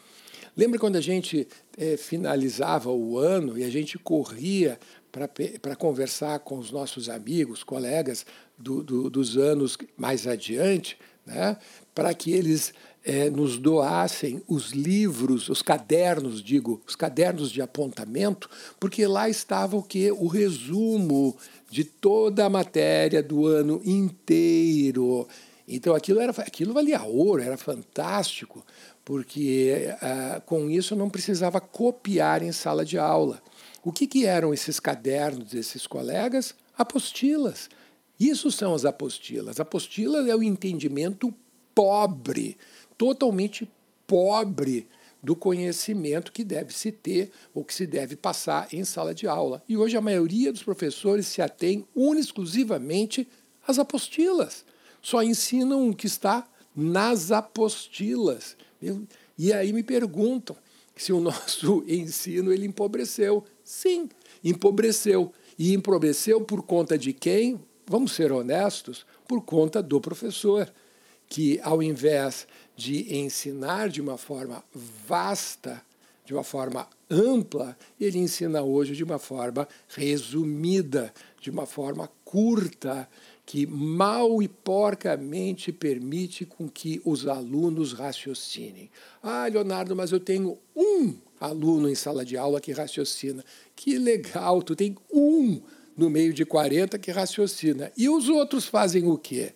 Lembra 0.57 0.79
quando 0.79 0.95
a 0.95 1.01
gente 1.01 1.47
é, 1.77 1.95
finalizava 1.95 2.91
o 2.91 3.17
ano 3.17 3.57
e 3.57 3.63
a 3.63 3.69
gente 3.69 3.97
corria 3.97 4.79
para 5.11 5.75
conversar 5.75 6.39
com 6.39 6.57
os 6.57 6.71
nossos 6.71 7.09
amigos, 7.09 7.63
colegas 7.63 8.25
do, 8.57 8.83
do, 8.83 9.09
dos 9.09 9.37
anos 9.37 9.77
mais 9.97 10.27
adiante, 10.27 10.97
né, 11.25 11.57
para 11.93 12.13
que 12.13 12.31
eles 12.31 12.73
é, 13.03 13.29
nos 13.29 13.57
doassem 13.57 14.41
os 14.47 14.71
livros, 14.71 15.49
os 15.49 15.61
cadernos, 15.61 16.43
digo, 16.43 16.81
os 16.87 16.95
cadernos 16.95 17.51
de 17.51 17.61
apontamento, 17.61 18.49
porque 18.79 19.05
lá 19.07 19.29
estava 19.29 19.77
o 19.77 19.83
que? 19.83 20.11
O 20.11 20.27
resumo 20.27 21.35
de 21.69 21.83
toda 21.83 22.45
a 22.45 22.49
matéria 22.49 23.23
do 23.23 23.47
ano 23.47 23.81
inteiro. 23.85 25.27
Então 25.67 25.95
aquilo, 25.95 26.19
era, 26.19 26.31
aquilo 26.31 26.73
valia 26.73 27.01
ouro, 27.03 27.41
era 27.41 27.57
fantástico, 27.57 28.65
porque 29.05 29.93
ah, 30.01 30.41
com 30.45 30.69
isso 30.69 30.95
não 30.95 31.09
precisava 31.09 31.61
copiar 31.61 32.41
em 32.41 32.51
sala 32.51 32.83
de 32.83 32.97
aula. 32.97 33.41
O 33.83 33.91
que, 33.91 34.07
que 34.07 34.25
eram 34.25 34.53
esses 34.53 34.79
cadernos 34.79 35.49
desses 35.49 35.87
colegas? 35.87 36.53
Apostilas. 36.77 37.69
Isso 38.19 38.51
são 38.51 38.73
as 38.73 38.85
apostilas. 38.85 39.59
Apostila 39.59 40.29
é 40.29 40.35
o 40.35 40.43
entendimento 40.43 41.33
pobre, 41.73 42.57
totalmente 42.97 43.69
pobre 44.05 44.87
do 45.21 45.35
conhecimento 45.35 46.31
que 46.31 46.43
deve 46.43 46.73
se 46.73 46.91
ter 46.91 47.31
ou 47.53 47.63
que 47.63 47.73
se 47.73 47.85
deve 47.85 48.15
passar 48.15 48.67
em 48.73 48.83
sala 48.83 49.13
de 49.13 49.27
aula. 49.27 49.63
E 49.67 49.77
hoje 49.77 49.95
a 49.95 50.01
maioria 50.01 50.51
dos 50.51 50.63
professores 50.63 51.27
se 51.27 51.41
atém 51.41 51.85
única 51.95 52.21
exclusivamente 52.21 53.27
às 53.65 53.79
apostilas 53.79 54.65
só 55.01 55.23
ensinam 55.23 55.89
o 55.89 55.95
que 55.95 56.07
está 56.07 56.47
nas 56.75 57.31
apostilas. 57.31 58.55
E 59.37 59.53
aí 59.53 59.73
me 59.73 59.83
perguntam 59.83 60.55
se 60.95 61.13
o 61.13 61.19
nosso 61.21 61.83
ensino 61.87 62.51
ele 62.51 62.65
empobreceu. 62.65 63.43
Sim, 63.69 64.09
empobreceu. 64.43 65.31
E 65.55 65.75
empobreceu 65.75 66.41
por 66.41 66.63
conta 66.63 66.97
de 66.97 67.13
quem? 67.13 67.63
Vamos 67.85 68.13
ser 68.13 68.31
honestos, 68.31 69.05
por 69.27 69.43
conta 69.43 69.79
do 69.83 70.01
professor, 70.01 70.73
que 71.27 71.59
ao 71.61 71.83
invés 71.83 72.47
de 72.75 73.15
ensinar 73.15 73.89
de 73.89 74.01
uma 74.01 74.17
forma 74.17 74.63
vasta, 74.73 75.83
de 76.25 76.33
uma 76.33 76.43
forma 76.43 76.87
ampla, 77.11 77.77
ele 78.01 78.17
ensina 78.17 78.63
hoje 78.63 78.95
de 78.95 79.03
uma 79.03 79.19
forma 79.19 79.67
resumida, 79.89 81.13
de 81.39 81.51
uma 81.51 81.67
forma 81.67 82.09
curta, 82.25 83.07
que 83.49 83.65
mal 83.65 84.43
e 84.43 84.47
porcamente 84.47 85.71
permite 85.71 86.45
com 86.45 86.69
que 86.69 87.01
os 87.03 87.25
alunos 87.25 87.93
raciocinem. 87.93 88.91
Ah, 89.23 89.47
Leonardo, 89.51 89.95
mas 89.95 90.11
eu 90.11 90.19
tenho 90.19 90.55
um 90.75 91.15
aluno 91.41 91.89
em 91.89 91.95
sala 91.95 92.23
de 92.23 92.37
aula 92.37 92.61
que 92.61 92.71
raciocina. 92.71 93.43
Que 93.75 93.97
legal, 93.97 94.61
tu 94.61 94.75
tem 94.75 94.95
um 95.11 95.59
no 95.97 96.11
meio 96.11 96.31
de 96.31 96.45
40 96.45 96.99
que 96.99 97.09
raciocina. 97.09 97.91
E 97.97 98.07
os 98.07 98.29
outros 98.29 98.65
fazem 98.65 99.07
o 99.07 99.17
quê? 99.17 99.53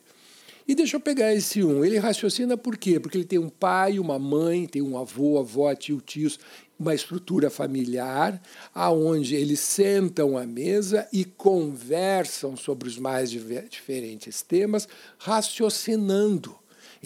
E 0.66 0.74
deixa 0.74 0.96
eu 0.96 1.00
pegar 1.00 1.34
esse 1.34 1.62
um. 1.62 1.84
Ele 1.84 1.98
raciocina 1.98 2.56
por 2.56 2.76
quê? 2.76 2.98
Porque 2.98 3.18
ele 3.18 3.26
tem 3.26 3.38
um 3.38 3.50
pai, 3.50 3.98
uma 3.98 4.18
mãe, 4.18 4.66
tem 4.66 4.80
um 4.80 4.96
avô, 4.96 5.38
avó, 5.38 5.74
tio, 5.74 6.00
tios, 6.00 6.38
uma 6.78 6.94
estrutura 6.94 7.50
familiar, 7.50 8.40
aonde 8.74 9.36
eles 9.36 9.60
sentam 9.60 10.38
à 10.38 10.46
mesa 10.46 11.06
e 11.12 11.24
conversam 11.24 12.56
sobre 12.56 12.88
os 12.88 12.98
mais 12.98 13.30
diferentes 13.30 14.40
temas, 14.40 14.88
raciocinando. 15.18 16.56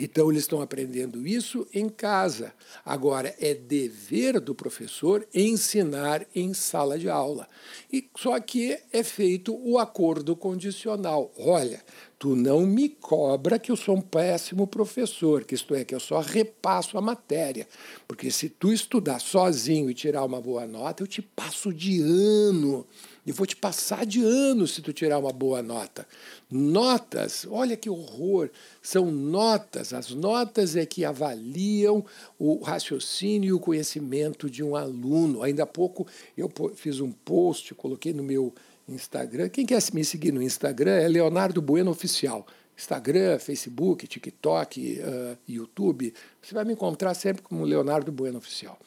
Então, 0.01 0.31
eles 0.31 0.45
estão 0.45 0.63
aprendendo 0.63 1.27
isso 1.27 1.67
em 1.75 1.89
casa. 1.89 2.53
Agora, 2.85 3.35
é 3.41 3.55
dever 3.55 4.41
do 4.41 4.55
professor 4.55 5.27
ensinar 5.35 6.25
em 6.35 6.55
sala 6.55 6.99
de 6.99 7.09
aula. 7.09 7.49
E 7.93 8.09
Só 8.17 8.39
que 8.41 8.79
é 8.93 9.03
feito 9.03 9.55
o 9.55 9.79
acordo 9.79 10.37
condicional. 10.37 11.33
Olha, 11.39 11.83
tu 12.19 12.35
não 12.35 12.67
me 12.67 12.89
cobra 12.89 13.59
que 13.59 13.71
eu 13.71 13.77
sou 13.77 13.97
um 13.97 14.01
péssimo 14.01 14.67
professor, 14.67 15.45
que 15.45 15.55
isto 15.55 15.75
é, 15.75 15.85
que 15.85 15.95
eu 15.95 16.01
só 16.01 16.21
repasso 16.21 16.99
a 16.99 17.01
matéria. 17.01 17.67
Porque 18.07 18.31
se 18.31 18.49
tu 18.49 18.73
estudar 18.73 19.21
sozinho 19.21 19.91
e 19.91 19.95
tirar 19.95 20.25
uma 20.25 20.41
boa 20.41 20.67
nota, 20.67 21.03
eu 21.03 21.07
te 21.07 21.23
passo 21.23 21.73
de 21.73 22.01
ano. 22.01 22.87
E 23.29 23.33
vou 23.33 23.47
te 23.47 23.55
passar 23.55 24.07
de 24.07 24.25
ano 24.25 24.67
se 24.67 24.81
tu 24.81 24.91
tirar 24.91 25.19
uma 25.19 25.35
boa 25.35 25.63
nota. 25.63 26.09
Notas, 26.51 27.47
olha 27.51 27.77
que 27.77 27.91
horror, 27.91 28.49
são 28.81 29.11
notas. 29.11 29.93
As 29.93 30.09
notas 30.09 30.77
é 30.77 30.87
que 30.87 31.05
avaliam 31.05 32.03
o 32.39 32.63
raciocínio 32.63 33.51
e 33.51 33.53
o 33.53 33.61
conhecimento 33.61 34.49
de 34.49 34.65
um 34.65 34.75
aluno. 34.75 35.43
Ainda 35.43 35.65
há 35.65 35.67
pouco 35.67 36.07
eu 36.39 36.51
fiz 36.75 37.01
um 37.01 37.13
post, 37.13 37.75
coloquei 37.75 38.15
no 38.15 38.23
meu 38.23 38.55
Instagram. 38.89 39.51
Quem 39.51 39.67
quer 39.67 39.83
me 39.93 40.03
seguir 40.07 40.33
no 40.33 40.43
Instagram 40.43 40.93
é 40.93 41.07
Leonardo 41.07 41.61
Bueno 41.61 41.91
Oficial. 41.91 42.47
Instagram, 42.79 43.39
Facebook, 43.39 44.07
TikTok, 44.07 45.03
uh, 45.03 45.37
YouTube. 45.47 46.15
Você 46.41 46.55
vai 46.55 46.65
me 46.65 46.73
encontrar 46.73 47.13
sempre 47.13 47.43
como 47.43 47.67
Leonardo 47.67 48.11
Bueno 48.11 48.39
Oficial. 48.39 48.79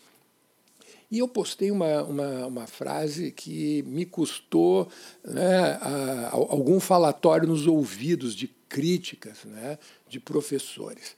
E 1.12 1.20
eu 1.20 1.27
postei 1.27 1.70
uma, 1.70 2.03
uma, 2.03 2.48
uma 2.48 2.68
frase 2.68 3.32
que 3.32 3.84
me 3.84 4.06
custou 4.06 4.88
né, 5.25 5.77
a, 5.82 6.30
a, 6.30 6.32
algum 6.32 6.80
falatório 6.80 7.50
nos 7.50 7.68
ouvidos 7.68 8.34
de 8.34 8.48
críticas 8.48 9.44
né, 9.44 9.77
de 10.08 10.22
professores. 10.22 11.18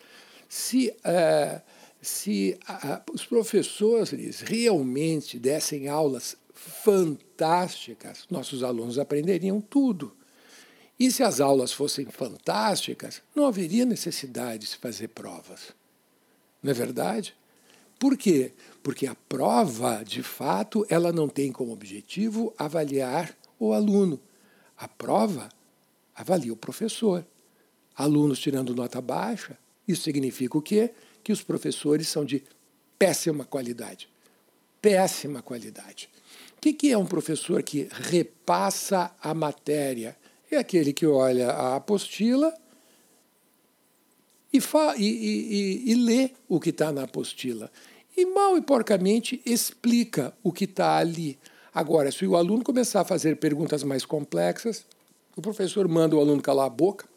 Se, 0.50 0.90
uh, 0.90 1.62
se 2.02 2.58
uh, 2.68 3.14
os 3.14 3.24
professores 3.24 4.42
realmente 4.42 5.38
dessem 5.38 5.88
aulas 5.88 6.36
fantásticas, 6.52 8.26
nossos 8.32 8.64
alunos 8.64 8.98
aprenderiam 8.98 9.62
tudo. 9.62 10.16
E 11.00 11.12
se 11.12 11.22
as 11.22 11.40
aulas 11.40 11.72
fossem 11.72 12.06
fantásticas, 12.06 13.22
não 13.36 13.46
haveria 13.46 13.86
necessidade 13.86 14.60
de 14.60 14.68
se 14.68 14.78
fazer 14.78 15.10
provas. 15.10 15.72
Não 16.64 16.72
é 16.72 16.74
verdade? 16.74 17.36
Por 18.00 18.18
quê? 18.18 18.52
Porque 18.82 19.08
a 19.08 19.16
prova, 19.16 20.04
de 20.04 20.22
fato, 20.22 20.86
ela 20.90 21.12
não 21.12 21.30
tem 21.30 21.52
como 21.52 21.72
objetivo 21.72 22.54
avaliar 22.58 23.36
o 23.60 23.74
aluno. 23.74 24.20
A 24.78 24.88
prova 24.88 25.50
avalia 26.16 26.52
o 26.52 26.58
professor. 26.58 27.26
Alunos 27.96 28.40
tirando 28.40 28.76
nota 28.76 29.00
baixa, 29.00 29.58
isso 29.88 30.04
significa 30.04 30.58
o 30.58 30.62
quê? 30.62 30.92
Que 31.24 31.32
os 31.32 31.44
professores 31.44 32.08
são 32.08 32.26
de 32.26 32.44
péssima 32.98 33.46
qualidade. 33.46 34.10
péssima 34.82 35.42
qualidade. 35.42 36.10
O 36.58 36.60
que 36.60 36.92
é 36.92 36.98
um 36.98 37.06
professor 37.06 37.64
que 37.64 37.88
repassa 37.92 39.16
a 39.22 39.34
matéria? 39.34 40.18
É 40.52 40.58
aquele 40.58 40.92
que 40.92 41.06
olha 41.06 41.52
a 41.52 41.78
apostila 41.78 42.54
e, 44.54 44.60
e, 44.98 45.88
e, 45.88 45.92
e 45.92 45.96
lê 45.96 46.32
o 46.48 46.60
que 46.60 46.70
está 46.70 46.92
na 46.92 47.04
apostila. 47.04 47.72
E 48.16 48.26
mal 48.26 48.58
e 48.58 48.62
porcamente 48.62 49.42
explica 49.46 50.34
o 50.44 50.52
que 50.52 50.66
está 50.66 50.98
ali. 50.98 51.40
Agora, 51.74 52.12
se 52.12 52.26
o 52.28 52.36
aluno 52.36 52.64
começar 52.64 53.02
a 53.02 53.06
fazer 53.06 53.38
perguntas 53.38 53.84
mais 53.84 54.06
complexas, 54.06 54.86
o 55.36 55.42
professor 55.42 55.88
manda 55.88 56.16
o 56.16 56.20
aluno 56.20 56.42
calar 56.42 56.68
a 56.68 56.70
boca 56.70 57.08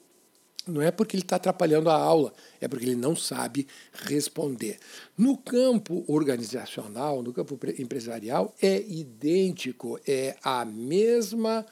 não 0.66 0.82
é 0.82 0.90
porque 0.90 1.14
ele 1.14 1.22
está 1.22 1.36
atrapalhando 1.36 1.88
a 1.88 1.94
aula, 1.94 2.32
é 2.60 2.66
porque 2.66 2.84
ele 2.84 2.96
não 2.96 3.14
sabe 3.14 3.68
responder. 3.92 4.78
No 5.16 5.36
campo 5.36 6.04
organizacional, 6.08 7.22
no 7.22 7.32
campo 7.32 7.58
empresarial, 7.78 8.52
é 8.60 8.80
idêntico, 8.82 10.00
é 10.06 10.36
a 10.42 10.64
mesma 10.64 11.64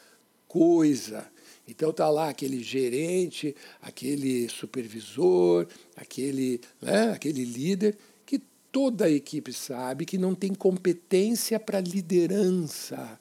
coisa. 0.46 1.26
Então 1.66 1.90
está 1.90 2.10
lá 2.10 2.28
aquele 2.28 2.62
gerente, 2.62 3.54
aquele 3.80 4.48
supervisor, 4.48 5.66
aquele, 5.96 6.60
né, 6.80 7.10
aquele 7.10 7.44
líder, 7.44 7.96
que 8.26 8.40
toda 8.70 9.06
a 9.06 9.10
equipe 9.10 9.52
sabe 9.52 10.04
que 10.04 10.18
não 10.18 10.34
tem 10.34 10.54
competência 10.54 11.58
para 11.58 11.80
liderança. 11.80 13.18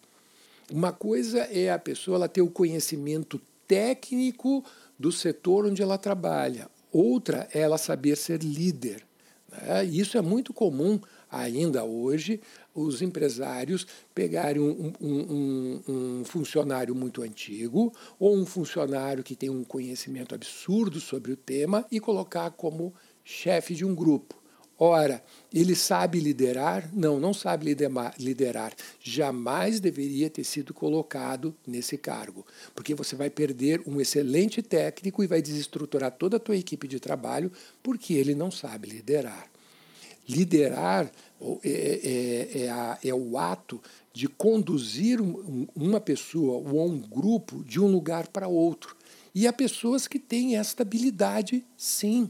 Uma 0.72 0.92
coisa 0.92 1.40
é 1.40 1.72
a 1.72 1.80
pessoa 1.80 2.16
ela 2.16 2.28
ter 2.28 2.42
o 2.42 2.50
conhecimento 2.50 3.40
técnico 3.68 4.64
do 5.00 5.12
setor 5.12 5.66
onde 5.66 5.82
ela 5.82 5.98
trabalha. 5.98 6.70
Outra 6.92 7.48
é 7.54 7.60
ela 7.62 7.78
saber 7.78 8.16
ser 8.18 8.42
líder. 8.44 9.06
Né? 9.52 9.86
Isso 9.86 10.18
é 10.18 10.22
muito 10.22 10.54
comum 10.54 11.00
ainda 11.30 11.84
hoje, 11.84 12.40
os 12.74 13.01
empresários 13.01 13.86
pegarem 14.13 14.62
um, 14.62 14.94
um, 15.00 15.10
um, 15.10 15.82
um, 15.88 16.25
funcionário 16.25 16.96
muito 16.96 17.22
antigo 17.22 17.94
ou 18.20 18.36
um 18.36 18.46
funcionário 18.46 19.24
que 19.24 19.36
tem 19.36 19.50
um 19.50 19.63
conhecimento 19.63 20.34
absurdo 20.34 21.00
sobre 21.00 21.32
o 21.32 21.38
tema 21.38 21.86
e 21.92 22.00
colocar 22.00 22.51
como 22.51 22.94
chefe 23.24 23.75
de 23.75 23.86
um 23.86 23.94
grupo. 23.94 24.44
Ora, 24.77 25.24
ele 25.53 25.75
sabe 25.75 26.20
liderar? 26.20 26.89
Não, 26.92 27.20
não 27.20 27.34
sabe 27.34 27.74
liderar. 28.18 28.74
Jamais 29.00 29.80
deveria 29.80 30.30
ter 30.30 30.44
sido 30.44 30.74
colocado 30.74 31.56
nesse 31.65 31.98
cargo, 31.98 32.46
porque 32.74 32.96
você 32.96 33.15
vai 33.15 33.30
perder 33.30 33.82
um 33.86 34.01
excelente 34.01 34.62
técnico 34.62 35.24
e 35.24 35.27
vai 35.27 35.42
desestruturar 35.42 36.12
toda 36.12 36.38
a 36.38 36.39
tua 36.39 36.58
equipe 36.58 36.88
de 36.88 37.00
trabalho 37.00 37.51
porque 37.84 38.15
ele 38.15 38.34
não 38.34 38.50
sabe 38.50 38.89
liderar. 38.89 39.53
Liderar 40.27 41.12
é, 41.63 41.70
é, 42.53 42.63
é, 42.63 42.70
a, 42.70 43.00
é 43.03 43.13
o 43.13 43.38
ato 43.38 43.82
de 44.13 44.27
conduzir 44.27 45.20
uma 45.75 46.00
pessoa 46.00 46.70
ou 46.70 46.88
um 46.88 47.00
grupo 47.00 47.63
de 47.63 47.80
um 47.80 47.88
lugar 47.88 48.27
para 48.27 48.48
outro. 48.48 48.96
E 49.36 49.48
há 49.48 49.53
pessoas 49.53 50.08
que 50.08 50.20
têm 50.20 50.58
esta 50.58 50.84
habilidade, 50.84 51.65
sim 51.75 52.30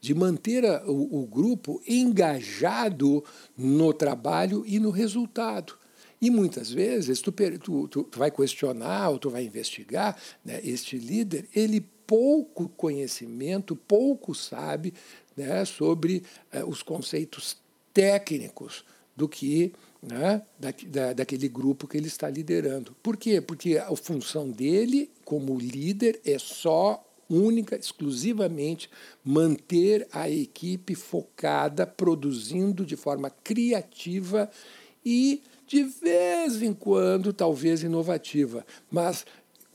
de 0.00 0.14
manter 0.14 0.64
a, 0.64 0.84
o, 0.86 1.22
o, 1.22 1.26
grupo 1.26 1.82
engajado 1.86 3.24
no 3.56 3.92
trabalho 3.92 4.62
e 4.64 4.78
no 4.78 4.90
resultado. 4.90 5.74
E 6.20 6.30
muitas 6.30 6.70
vezes 6.70 7.20
tu, 7.20 7.32
tu, 7.32 7.88
tu 7.88 8.08
vai 8.18 8.30
questionar 8.30 9.10
ou 9.10 9.18
tu 9.18 9.30
vai 9.30 9.44
investigar 9.44 10.16
né, 10.44 10.60
este 10.62 10.96
líder, 10.96 11.48
ele 11.54 11.80
pouco 12.06 12.68
conhecimento, 12.68 13.74
pouco 13.74 14.32
sabe 14.32 14.94
né, 15.36 15.64
sobre 15.64 16.22
eh, 16.52 16.64
os 16.64 16.82
conceitos 16.82 17.56
técnicos 17.92 18.84
do 19.14 19.28
que 19.28 19.72
né, 20.02 20.42
da, 20.58 20.74
da, 20.86 21.12
daquele 21.12 21.48
grupo 21.48 21.88
que 21.88 21.96
ele 21.96 22.06
está 22.06 22.28
liderando. 22.28 22.94
Por 23.02 23.16
quê? 23.16 23.40
Porque 23.40 23.76
a 23.78 23.94
função 23.96 24.50
dele 24.50 25.10
como 25.24 25.58
líder 25.58 26.20
é 26.24 26.38
só 26.38 27.02
única, 27.28 27.76
exclusivamente, 27.76 28.88
manter 29.24 30.06
a 30.12 30.30
equipe 30.30 30.94
focada, 30.94 31.86
produzindo 31.86 32.86
de 32.86 32.96
forma 32.96 33.30
criativa 33.30 34.48
e, 35.04 35.42
de 35.66 35.82
vez 35.82 36.62
em 36.62 36.72
quando, 36.72 37.32
talvez 37.32 37.82
inovativa, 37.82 38.64
mas 38.90 39.26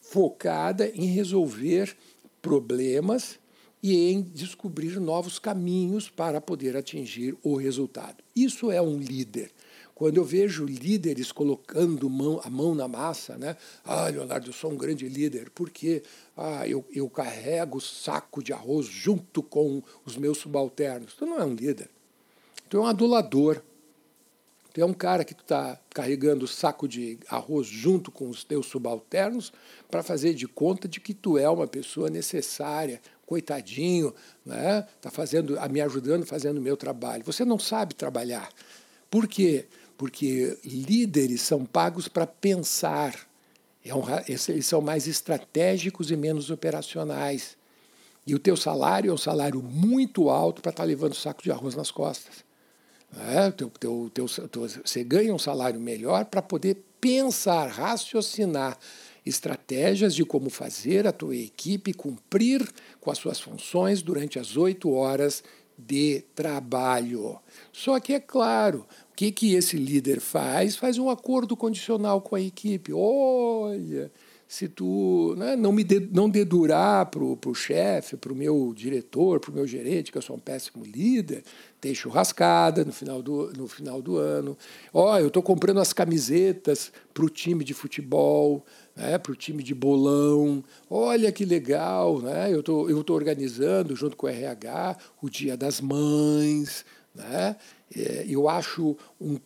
focada 0.01 0.88
em 0.89 1.07
resolver 1.07 1.95
problemas 2.41 3.38
e 3.81 4.11
em 4.11 4.21
descobrir 4.21 4.99
novos 4.99 5.39
caminhos 5.39 6.09
para 6.09 6.39
poder 6.39 6.77
atingir 6.77 7.35
o 7.43 7.55
resultado. 7.55 8.23
Isso 8.35 8.71
é 8.71 8.81
um 8.81 8.99
líder. 8.99 9.51
Quando 10.01 10.17
eu 10.17 10.23
vejo 10.23 10.65
líderes 10.65 11.31
colocando 11.31 12.09
mão, 12.09 12.41
a 12.43 12.49
mão 12.49 12.73
na 12.73 12.87
massa, 12.87 13.37
né? 13.37 13.55
Ah, 13.85 14.07
Leonardo, 14.07 14.49
eu 14.49 14.53
sou 14.53 14.71
um 14.71 14.75
grande 14.75 15.07
líder, 15.07 15.51
porque 15.53 16.01
ah, 16.35 16.67
eu, 16.67 16.83
eu 16.91 17.07
carrego 17.07 17.79
saco 17.79 18.41
de 18.41 18.51
arroz 18.51 18.87
junto 18.87 19.43
com 19.43 19.83
os 20.03 20.17
meus 20.17 20.39
subalternos. 20.39 21.13
Tu 21.13 21.23
não 21.23 21.39
é 21.39 21.45
um 21.45 21.53
líder. 21.53 21.87
Tu 22.67 22.77
é 22.77 22.79
um 22.79 22.87
adulador. 22.87 23.61
Tu 24.73 24.81
é 24.81 24.85
um 24.85 24.93
cara 24.93 25.23
que 25.23 25.33
está 25.33 25.79
carregando 25.93 26.47
saco 26.47 26.87
de 26.87 27.19
arroz 27.29 27.67
junto 27.67 28.09
com 28.09 28.27
os 28.27 28.43
teus 28.43 28.65
subalternos 28.65 29.53
para 29.89 30.01
fazer 30.01 30.33
de 30.33 30.47
conta 30.47 30.87
de 30.87 30.99
que 30.99 31.13
tu 31.13 31.37
é 31.37 31.47
uma 31.47 31.67
pessoa 31.67 32.09
necessária, 32.09 32.99
coitadinho, 33.31 34.13
né? 34.45 34.85
Tá 35.01 35.09
fazendo, 35.09 35.57
me 35.69 35.81
ajudando, 35.81 36.25
fazendo 36.25 36.57
o 36.57 36.61
meu 36.61 36.75
trabalho. 36.75 37.23
Você 37.25 37.45
não 37.45 37.57
sabe 37.57 37.95
trabalhar. 37.95 38.49
Por 39.09 39.27
quê? 39.27 39.65
porque 40.01 40.57
líderes 40.65 41.43
são 41.43 41.63
pagos 41.63 42.07
para 42.07 42.25
pensar. 42.25 43.13
É 43.85 43.91
eles 44.51 44.65
são 44.65 44.81
mais 44.81 45.05
estratégicos 45.05 46.09
e 46.09 46.15
menos 46.15 46.49
operacionais. 46.49 47.55
E 48.25 48.33
o 48.33 48.39
teu 48.39 48.57
salário 48.57 49.11
é 49.11 49.13
um 49.13 49.17
salário 49.17 49.61
muito 49.61 50.31
alto 50.31 50.59
para 50.59 50.71
estar 50.71 50.81
tá 50.81 50.87
levando 50.87 51.13
saco 51.13 51.43
de 51.43 51.51
arroz 51.51 51.75
nas 51.75 51.91
costas. 51.91 52.43
É, 53.27 53.51
teu, 53.51 53.71
teu, 53.79 54.11
teu, 54.11 54.27
você 54.83 55.03
ganha 55.03 55.31
um 55.35 55.37
salário 55.37 55.79
melhor 55.79 56.25
para 56.25 56.41
poder 56.41 56.83
pensar, 56.99 57.67
raciocinar 57.67 58.79
estratégias 59.25 60.15
de 60.15 60.25
como 60.25 60.49
fazer 60.49 61.05
a 61.07 61.12
tua 61.12 61.36
equipe 61.36 61.93
cumprir 61.93 62.67
com 62.99 63.12
as 63.12 63.17
suas 63.17 63.39
funções 63.39 64.01
durante 64.01 64.39
as 64.39 64.57
oito 64.57 64.91
horas 64.91 65.43
de 65.77 66.23
trabalho. 66.36 67.39
Só 67.71 67.99
que 67.99 68.13
é 68.13 68.19
claro, 68.19 68.86
o 69.12 69.15
que, 69.15 69.31
que 69.31 69.55
esse 69.55 69.77
líder 69.77 70.19
faz? 70.19 70.75
Faz 70.75 70.97
um 70.97 71.10
acordo 71.10 71.55
condicional 71.55 72.21
com 72.21 72.36
a 72.36 72.41
equipe. 72.41 72.91
Olha, 72.93 74.12
se 74.51 74.67
tu 74.67 75.34
né, 75.38 75.55
não 75.55 75.71
me 75.71 75.81
de, 75.81 76.10
não 76.12 76.29
dedurar 76.29 77.05
para 77.05 77.23
o 77.23 77.55
chefe, 77.55 78.17
para 78.17 78.34
o 78.34 78.36
meu 78.36 78.73
diretor, 78.75 79.39
para 79.39 79.49
o 79.49 79.53
meu 79.53 79.65
gerente, 79.65 80.12
que 80.12 80.17
eu 80.17 80.21
sou 80.21 80.36
um 80.36 80.39
péssimo 80.39 80.84
líder, 80.84 81.41
tem 81.79 81.95
churrascada 81.95 82.84
no 82.84 82.91
final 82.91 83.21
do, 83.21 83.53
no 83.53 83.65
final 83.65 84.01
do 84.01 84.17
ano. 84.17 84.57
Ó, 84.93 85.17
eu 85.17 85.27
estou 85.27 85.41
comprando 85.41 85.79
as 85.79 85.93
camisetas 85.93 86.91
para 87.13 87.23
o 87.23 87.29
time 87.29 87.63
de 87.63 87.73
futebol, 87.73 88.65
né, 88.95 89.17
para 89.17 89.32
o 89.32 89.36
time 89.36 89.63
de 89.63 89.73
bolão. 89.73 90.63
Olha 90.89 91.32
que 91.32 91.45
legal, 91.45 92.21
né? 92.21 92.54
eu 92.54 92.60
estou 92.60 93.04
tô 93.04 93.13
organizando, 93.13 93.95
junto 93.95 94.15
com 94.15 94.27
o 94.27 94.30
RH, 94.30 94.97
o 95.21 95.30
Dia 95.30 95.58
das 95.58 95.82
Mães. 95.82 96.86
Né? 97.13 97.56
É, 97.95 98.25
eu 98.27 98.47
acho 98.47 98.97
um 99.19 99.38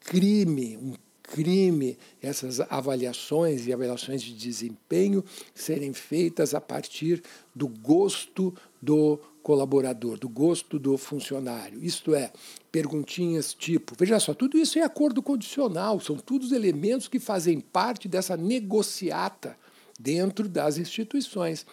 crime, 0.00 0.76
um 0.76 0.94
crime 1.22 1.96
essas 2.20 2.60
avaliações 2.60 3.66
e 3.66 3.72
avaliações 3.72 4.22
de 4.22 4.34
desempenho 4.34 5.24
serem 5.54 5.92
feitas 5.92 6.54
a 6.54 6.60
partir 6.60 7.22
do 7.54 7.68
gosto 7.68 8.54
do 8.80 9.18
colaborador, 9.42 10.18
do 10.18 10.28
gosto 10.28 10.78
do 10.78 10.96
funcionário. 10.96 11.82
Isto 11.82 12.14
é, 12.14 12.32
perguntinhas 12.70 13.54
tipo, 13.54 13.94
veja 13.98 14.18
só, 14.20 14.34
tudo 14.34 14.56
isso 14.56 14.78
é 14.78 14.82
acordo 14.82 15.22
condicional, 15.22 16.00
são 16.00 16.16
todos 16.16 16.52
elementos 16.52 17.08
que 17.08 17.18
fazem 17.18 17.60
parte 17.60 18.08
dessa 18.08 18.36
negociata 18.36 19.56
dentro 19.98 20.48
das 20.48 20.78
instituições. 20.78 21.66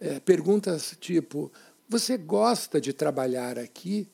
É, 0.00 0.20
perguntas 0.20 0.96
tipo, 1.00 1.50
você 1.88 2.16
gosta 2.16 2.80
de 2.80 2.92
trabalhar 2.92 3.58
aqui? 3.58 4.06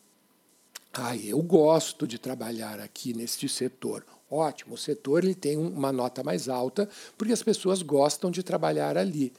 Ah, 0.93 1.17
eu 1.17 1.43
gosto 1.43 2.07
de 2.07 2.19
trabalhar 2.19 2.79
aqui 2.79 3.13
neste 3.13 3.49
setor. 3.49 4.07
Ótimo, 4.31 4.75
o 4.75 4.79
setor 4.79 5.23
ele 5.23 5.35
tem 5.35 5.57
uma 5.57 5.93
nota 5.93 6.23
mais 6.23 6.49
alta 6.49 6.89
porque 7.17 7.33
as 7.33 7.43
pessoas 7.43 7.83
gostam 7.83 8.31
de 8.31 8.43
trabalhar 8.43 8.97
ali. 8.97 9.33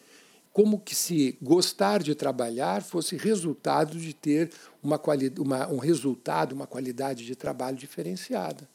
Como 0.54 0.80
que 0.80 0.96
se 0.96 1.38
gostar 1.42 2.02
de 2.02 2.16
trabalhar 2.16 2.82
fosse 2.82 3.18
resultado 3.18 3.98
de 3.98 4.14
ter 4.14 4.52
uma, 4.82 5.02
uma, 5.38 5.68
um 5.68 5.78
resultado, 5.78 6.54
uma 6.54 6.66
qualidade 6.66 7.26
de 7.26 7.36
trabalho 7.36 7.76
diferenciada. 7.76 8.70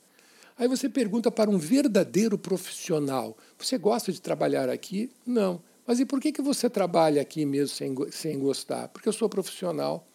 Aí 0.59 0.68
você 0.68 0.90
pergunta 0.90 1.31
para 1.31 1.49
um 1.49 1.57
verdadeiro 1.57 2.37
profissional: 2.37 3.35
você 3.57 3.79
gosta 3.79 4.12
de 4.12 4.20
trabalhar 4.20 4.68
aqui? 4.68 5.11
Não. 5.25 5.62
Mas 5.87 6.01
e 6.01 6.05
por 6.05 6.20
que, 6.20 6.33
que 6.33 6.42
você 6.42 6.68
trabalha 6.68 7.23
aqui 7.23 7.46
mesmo 7.46 7.75
sem, 7.75 7.94
sem 8.11 8.38
gostar? 8.38 8.88
Porque 8.88 9.09
eu 9.09 9.12
sou 9.12 9.29
profissional. 9.29 10.07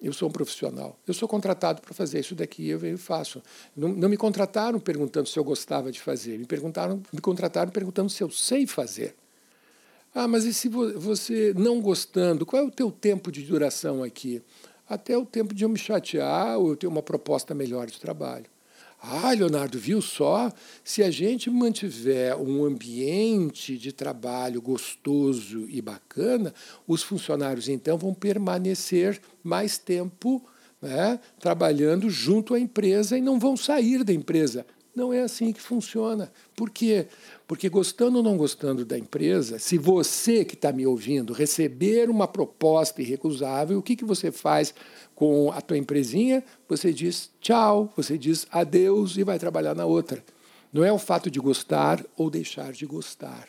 Eu 0.00 0.12
sou 0.12 0.28
um 0.28 0.32
profissional. 0.32 0.98
Eu 1.06 1.12
sou 1.12 1.28
contratado 1.28 1.82
para 1.82 1.92
fazer 1.92 2.20
isso 2.20 2.34
daqui, 2.34 2.68
eu 2.68 2.78
venho 2.78 2.94
e 2.94 2.98
faço. 2.98 3.42
Não, 3.76 3.88
não, 3.88 4.08
me 4.08 4.16
contrataram 4.16 4.78
perguntando 4.78 5.28
se 5.28 5.38
eu 5.38 5.44
gostava 5.44 5.90
de 5.90 6.00
fazer, 6.00 6.38
me 6.38 6.46
perguntaram, 6.46 7.02
me 7.12 7.20
contrataram 7.20 7.70
perguntando 7.70 8.08
se 8.08 8.22
eu 8.22 8.30
sei 8.30 8.66
fazer. 8.66 9.14
Ah, 10.14 10.28
mas 10.28 10.44
e 10.44 10.54
se 10.54 10.68
você 10.68 11.52
não 11.56 11.80
gostando, 11.80 12.46
qual 12.46 12.62
é 12.62 12.66
o 12.66 12.70
teu 12.70 12.90
tempo 12.90 13.30
de 13.30 13.42
duração 13.42 14.02
aqui? 14.02 14.42
Até 14.88 15.18
o 15.18 15.26
tempo 15.26 15.54
de 15.54 15.64
eu 15.64 15.68
me 15.68 15.78
chatear 15.78 16.58
ou 16.58 16.70
eu 16.70 16.76
ter 16.76 16.86
uma 16.86 17.02
proposta 17.02 17.54
melhor 17.54 17.86
de 17.86 18.00
trabalho. 18.00 18.46
Ah, 19.00 19.30
Leonardo, 19.32 19.78
viu 19.78 20.02
só? 20.02 20.50
Se 20.82 21.02
a 21.02 21.10
gente 21.10 21.48
mantiver 21.48 22.36
um 22.36 22.64
ambiente 22.64 23.78
de 23.78 23.92
trabalho 23.92 24.60
gostoso 24.60 25.66
e 25.68 25.80
bacana, 25.80 26.52
os 26.86 27.02
funcionários 27.02 27.68
então 27.68 27.96
vão 27.96 28.12
permanecer 28.12 29.20
mais 29.42 29.78
tempo 29.78 30.44
né, 30.80 31.18
trabalhando 31.38 32.08
junto 32.08 32.54
à 32.54 32.60
empresa 32.60 33.16
e 33.16 33.20
não 33.20 33.38
vão 33.38 33.56
sair 33.56 34.02
da 34.04 34.12
empresa. 34.12 34.66
Não 34.98 35.12
é 35.12 35.22
assim 35.22 35.52
que 35.52 35.60
funciona. 35.60 36.28
Por 36.56 36.70
quê? 36.70 37.06
Porque 37.46 37.68
gostando 37.68 38.16
ou 38.16 38.22
não 38.24 38.36
gostando 38.36 38.84
da 38.84 38.98
empresa, 38.98 39.56
se 39.56 39.78
você 39.78 40.44
que 40.44 40.56
está 40.56 40.72
me 40.72 40.84
ouvindo 40.84 41.32
receber 41.32 42.10
uma 42.10 42.26
proposta 42.26 43.00
irrecusável, 43.00 43.78
o 43.78 43.82
que, 43.82 43.94
que 43.94 44.04
você 44.04 44.32
faz 44.32 44.74
com 45.14 45.52
a 45.52 45.60
tua 45.60 45.78
empresinha? 45.78 46.42
Você 46.68 46.92
diz 46.92 47.30
tchau, 47.40 47.92
você 47.96 48.18
diz 48.18 48.44
adeus 48.50 49.16
e 49.16 49.22
vai 49.22 49.38
trabalhar 49.38 49.76
na 49.76 49.86
outra. 49.86 50.24
Não 50.72 50.84
é 50.84 50.92
o 50.92 50.98
fato 50.98 51.30
de 51.30 51.38
gostar 51.38 52.04
ou 52.16 52.28
deixar 52.28 52.72
de 52.72 52.84
gostar. 52.84 53.46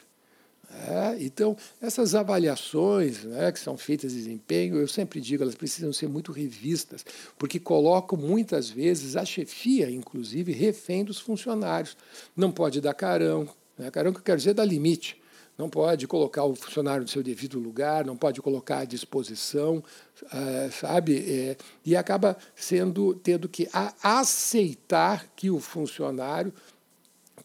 É, 0.87 1.17
então, 1.19 1.57
essas 1.81 2.15
avaliações 2.15 3.23
né, 3.23 3.51
que 3.51 3.59
são 3.59 3.77
feitas 3.77 4.13
de 4.13 4.19
desempenho, 4.19 4.77
eu 4.77 4.87
sempre 4.87 5.19
digo, 5.19 5.43
elas 5.43 5.55
precisam 5.55 5.91
ser 5.91 6.07
muito 6.07 6.31
revistas, 6.31 7.05
porque 7.37 7.59
colocam 7.59 8.17
muitas 8.17 8.69
vezes 8.69 9.17
a 9.17 9.25
chefia, 9.25 9.91
inclusive, 9.91 10.53
refém 10.53 11.03
dos 11.03 11.19
funcionários. 11.19 11.97
Não 12.35 12.51
pode 12.51 12.79
dar 12.79 12.93
carão, 12.93 13.49
né? 13.77 13.91
carão 13.91 14.13
que 14.13 14.19
eu 14.19 14.23
quero 14.23 14.37
dizer 14.37 14.53
dar 14.53 14.65
limite. 14.65 15.19
Não 15.57 15.69
pode 15.69 16.07
colocar 16.07 16.45
o 16.45 16.55
funcionário 16.55 17.01
no 17.01 17.09
seu 17.09 17.21
devido 17.21 17.59
lugar, 17.59 18.05
não 18.05 18.15
pode 18.15 18.41
colocar 18.41 18.77
à 18.79 18.85
disposição, 18.85 19.83
uh, 20.23 20.71
sabe? 20.71 21.17
É, 21.17 21.57
e 21.85 21.97
acaba 21.97 22.37
sendo 22.55 23.13
tendo 23.15 23.49
que 23.49 23.67
aceitar 24.01 25.27
que 25.35 25.49
o 25.49 25.59
funcionário 25.59 26.53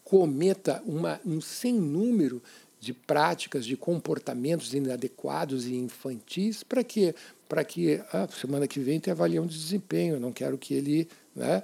cometa 0.05 0.81
uma, 0.87 1.21
um 1.25 1.41
sem 1.41 1.75
número 1.75 2.41
práticas, 2.93 3.65
de 3.65 3.77
comportamentos 3.77 4.75
inadequados 4.75 5.67
e 5.67 5.75
infantis, 5.75 6.63
para 6.63 6.85
que 6.85 7.15
para 7.49 7.63
que 7.63 8.01
a 8.13 8.25
ah, 8.25 8.29
semana 8.29 8.67
que 8.67 8.81
vem 8.81 8.99
tenha 8.99 9.15
avaliação 9.15 9.47
de 9.47 9.57
desempenho. 9.57 10.15
Eu 10.15 10.21
não 10.21 10.33
quero 10.33 10.59
que 10.59 10.75
ele 10.75 11.09
né, 11.37 11.63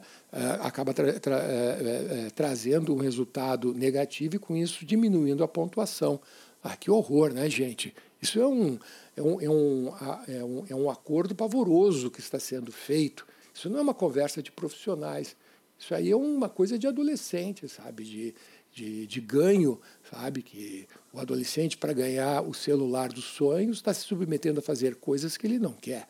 acaba 0.61 0.92
tra 0.92 1.18
tra 1.18 1.37
uh, 1.37 1.40
uh, 1.40 2.30
trazendo 2.33 2.94
um 2.94 2.98
resultado 2.98 3.74
negativo 3.74 4.37
e 4.37 4.38
com 4.38 4.56
isso 4.56 4.85
diminuindo 4.85 5.42
a 5.42 5.48
pontuação. 5.48 6.20
Ah, 6.62 6.76
que 6.76 6.90
horror, 6.90 7.33
né, 7.33 7.48
gente? 7.48 7.94
Isso 8.20 8.38
é 8.38 8.46
um, 8.46 8.78
é 9.16 9.22
um, 9.22 9.40
é 9.40 9.50
um, 9.50 9.92
é 10.28 10.44
um, 10.44 10.64
é 10.70 10.74
um 10.74 10.90
acordo 10.90 11.35
pavoroso 11.35 12.11
que 12.11 12.20
está 12.20 12.38
sendo 12.38 12.70
feito. 12.70 13.26
Isso 13.54 13.70
não 13.70 13.78
é 13.78 13.83
uma 13.83 13.94
conversa 13.94 14.42
de 14.42 14.52
profissionais. 14.52 15.35
Isso 15.78 15.94
aí 15.94 16.11
é 16.11 16.16
uma 16.16 16.48
coisa 16.48 16.78
de 16.78 16.87
adolescente, 16.87 17.66
sabe? 17.66 18.04
De, 18.04 18.35
de, 18.72 19.06
de 19.06 19.20
ganho, 19.20 19.80
sabe? 20.11 20.42
Que 20.42 20.87
o 21.12 21.18
adolescente, 21.18 21.76
para 21.76 21.92
ganhar 21.92 22.42
o 22.42 22.54
celular 22.54 23.09
dos 23.09 23.24
sonhos, 23.24 23.78
está 23.78 23.92
se 23.92 24.02
submetendo 24.02 24.61
a 24.61 24.62
fazer 24.62 24.96
coisas 24.96 25.37
que 25.37 25.46
ele 25.46 25.59
não 25.59 25.72
quer. 25.72 26.06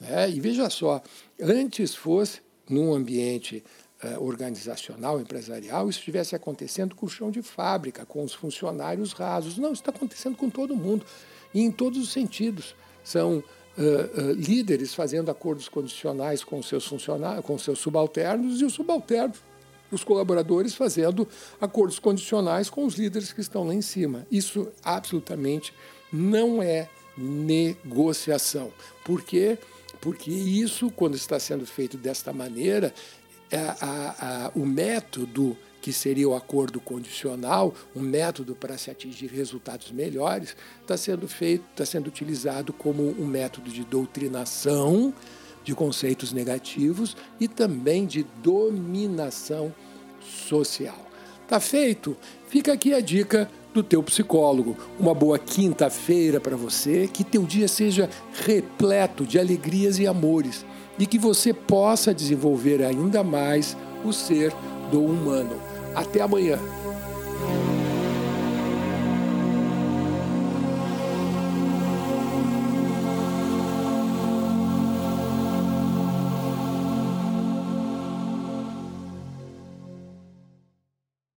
Né? 0.00 0.30
E 0.30 0.40
veja 0.40 0.70
só, 0.70 1.02
antes 1.40 1.94
fosse 1.94 2.40
num 2.68 2.94
ambiente 2.94 3.62
uh, 4.02 4.22
organizacional, 4.24 5.20
empresarial, 5.20 5.88
isso 5.88 5.98
estivesse 5.98 6.34
acontecendo 6.34 6.94
com 6.94 7.06
o 7.06 7.10
chão 7.10 7.30
de 7.30 7.42
fábrica, 7.42 8.06
com 8.06 8.24
os 8.24 8.32
funcionários 8.32 9.12
rasos. 9.12 9.58
Não, 9.58 9.72
isso 9.72 9.82
está 9.82 9.90
acontecendo 9.90 10.36
com 10.36 10.48
todo 10.48 10.76
mundo, 10.76 11.04
e 11.52 11.60
em 11.60 11.70
todos 11.70 11.98
os 11.98 12.12
sentidos. 12.12 12.74
São 13.02 13.42
Uh, 13.76 14.30
uh, 14.30 14.32
líderes 14.34 14.94
fazendo 14.94 15.32
acordos 15.32 15.68
condicionais 15.68 16.44
com 16.44 16.62
seus 16.62 16.86
funcionários, 16.86 17.44
com 17.44 17.58
seus 17.58 17.80
subalternos 17.80 18.60
e 18.60 18.64
os 18.64 18.72
subalternos 18.72 19.42
os 19.90 20.04
colaboradores 20.04 20.74
fazendo 20.74 21.26
acordos 21.60 21.98
condicionais 21.98 22.68
com 22.68 22.84
os 22.84 22.94
líderes 22.94 23.32
que 23.32 23.40
estão 23.40 23.66
lá 23.66 23.74
em 23.74 23.82
cima. 23.82 24.26
Isso 24.30 24.68
absolutamente 24.82 25.72
não 26.12 26.62
é 26.62 26.88
negociação. 27.16 28.72
Por 29.04 29.22
quê? 29.22 29.58
Porque 30.00 30.30
isso, 30.30 30.90
quando 30.90 31.14
está 31.14 31.38
sendo 31.38 31.66
feito 31.66 31.96
desta 31.96 32.32
maneira, 32.32 32.92
é 33.50 33.58
a, 33.58 34.50
a, 34.50 34.52
o 34.54 34.66
método 34.66 35.56
que 35.80 35.92
seria 35.92 36.26
o 36.26 36.34
acordo 36.34 36.80
condicional, 36.80 37.74
um 37.94 38.00
método 38.00 38.54
para 38.54 38.78
se 38.78 38.90
atingir 38.90 39.26
resultados 39.26 39.92
melhores, 39.92 40.56
está 40.80 40.96
sendo 40.96 41.28
feito, 41.28 41.62
está 41.72 41.84
sendo 41.84 42.06
utilizado 42.06 42.72
como 42.72 43.02
um 43.02 43.26
método 43.26 43.70
de 43.70 43.84
doutrinação 43.84 45.12
de 45.64 45.74
conceitos 45.74 46.32
negativos 46.32 47.16
e 47.40 47.48
também 47.48 48.06
de 48.06 48.24
dominação 48.42 49.74
social. 50.20 51.10
Tá 51.48 51.58
feito? 51.58 52.16
Fica 52.48 52.72
aqui 52.72 52.94
a 52.94 53.00
dica 53.00 53.50
do 53.72 53.82
teu 53.82 54.02
psicólogo. 54.02 54.76
Uma 54.98 55.14
boa 55.14 55.38
quinta-feira 55.38 56.40
para 56.40 56.56
você, 56.56 57.08
que 57.12 57.24
teu 57.24 57.44
dia 57.44 57.66
seja 57.66 58.08
repleto 58.44 59.26
de 59.26 59.38
alegrias 59.38 59.98
e 59.98 60.06
amores 60.06 60.64
e 60.98 61.06
que 61.06 61.18
você 61.18 61.52
possa 61.52 62.14
desenvolver 62.14 62.82
ainda 62.82 63.24
mais 63.24 63.76
o 64.04 64.12
ser 64.12 64.52
do 64.90 65.00
humano. 65.04 65.60
Até 65.94 66.20
amanhã. 66.20 66.58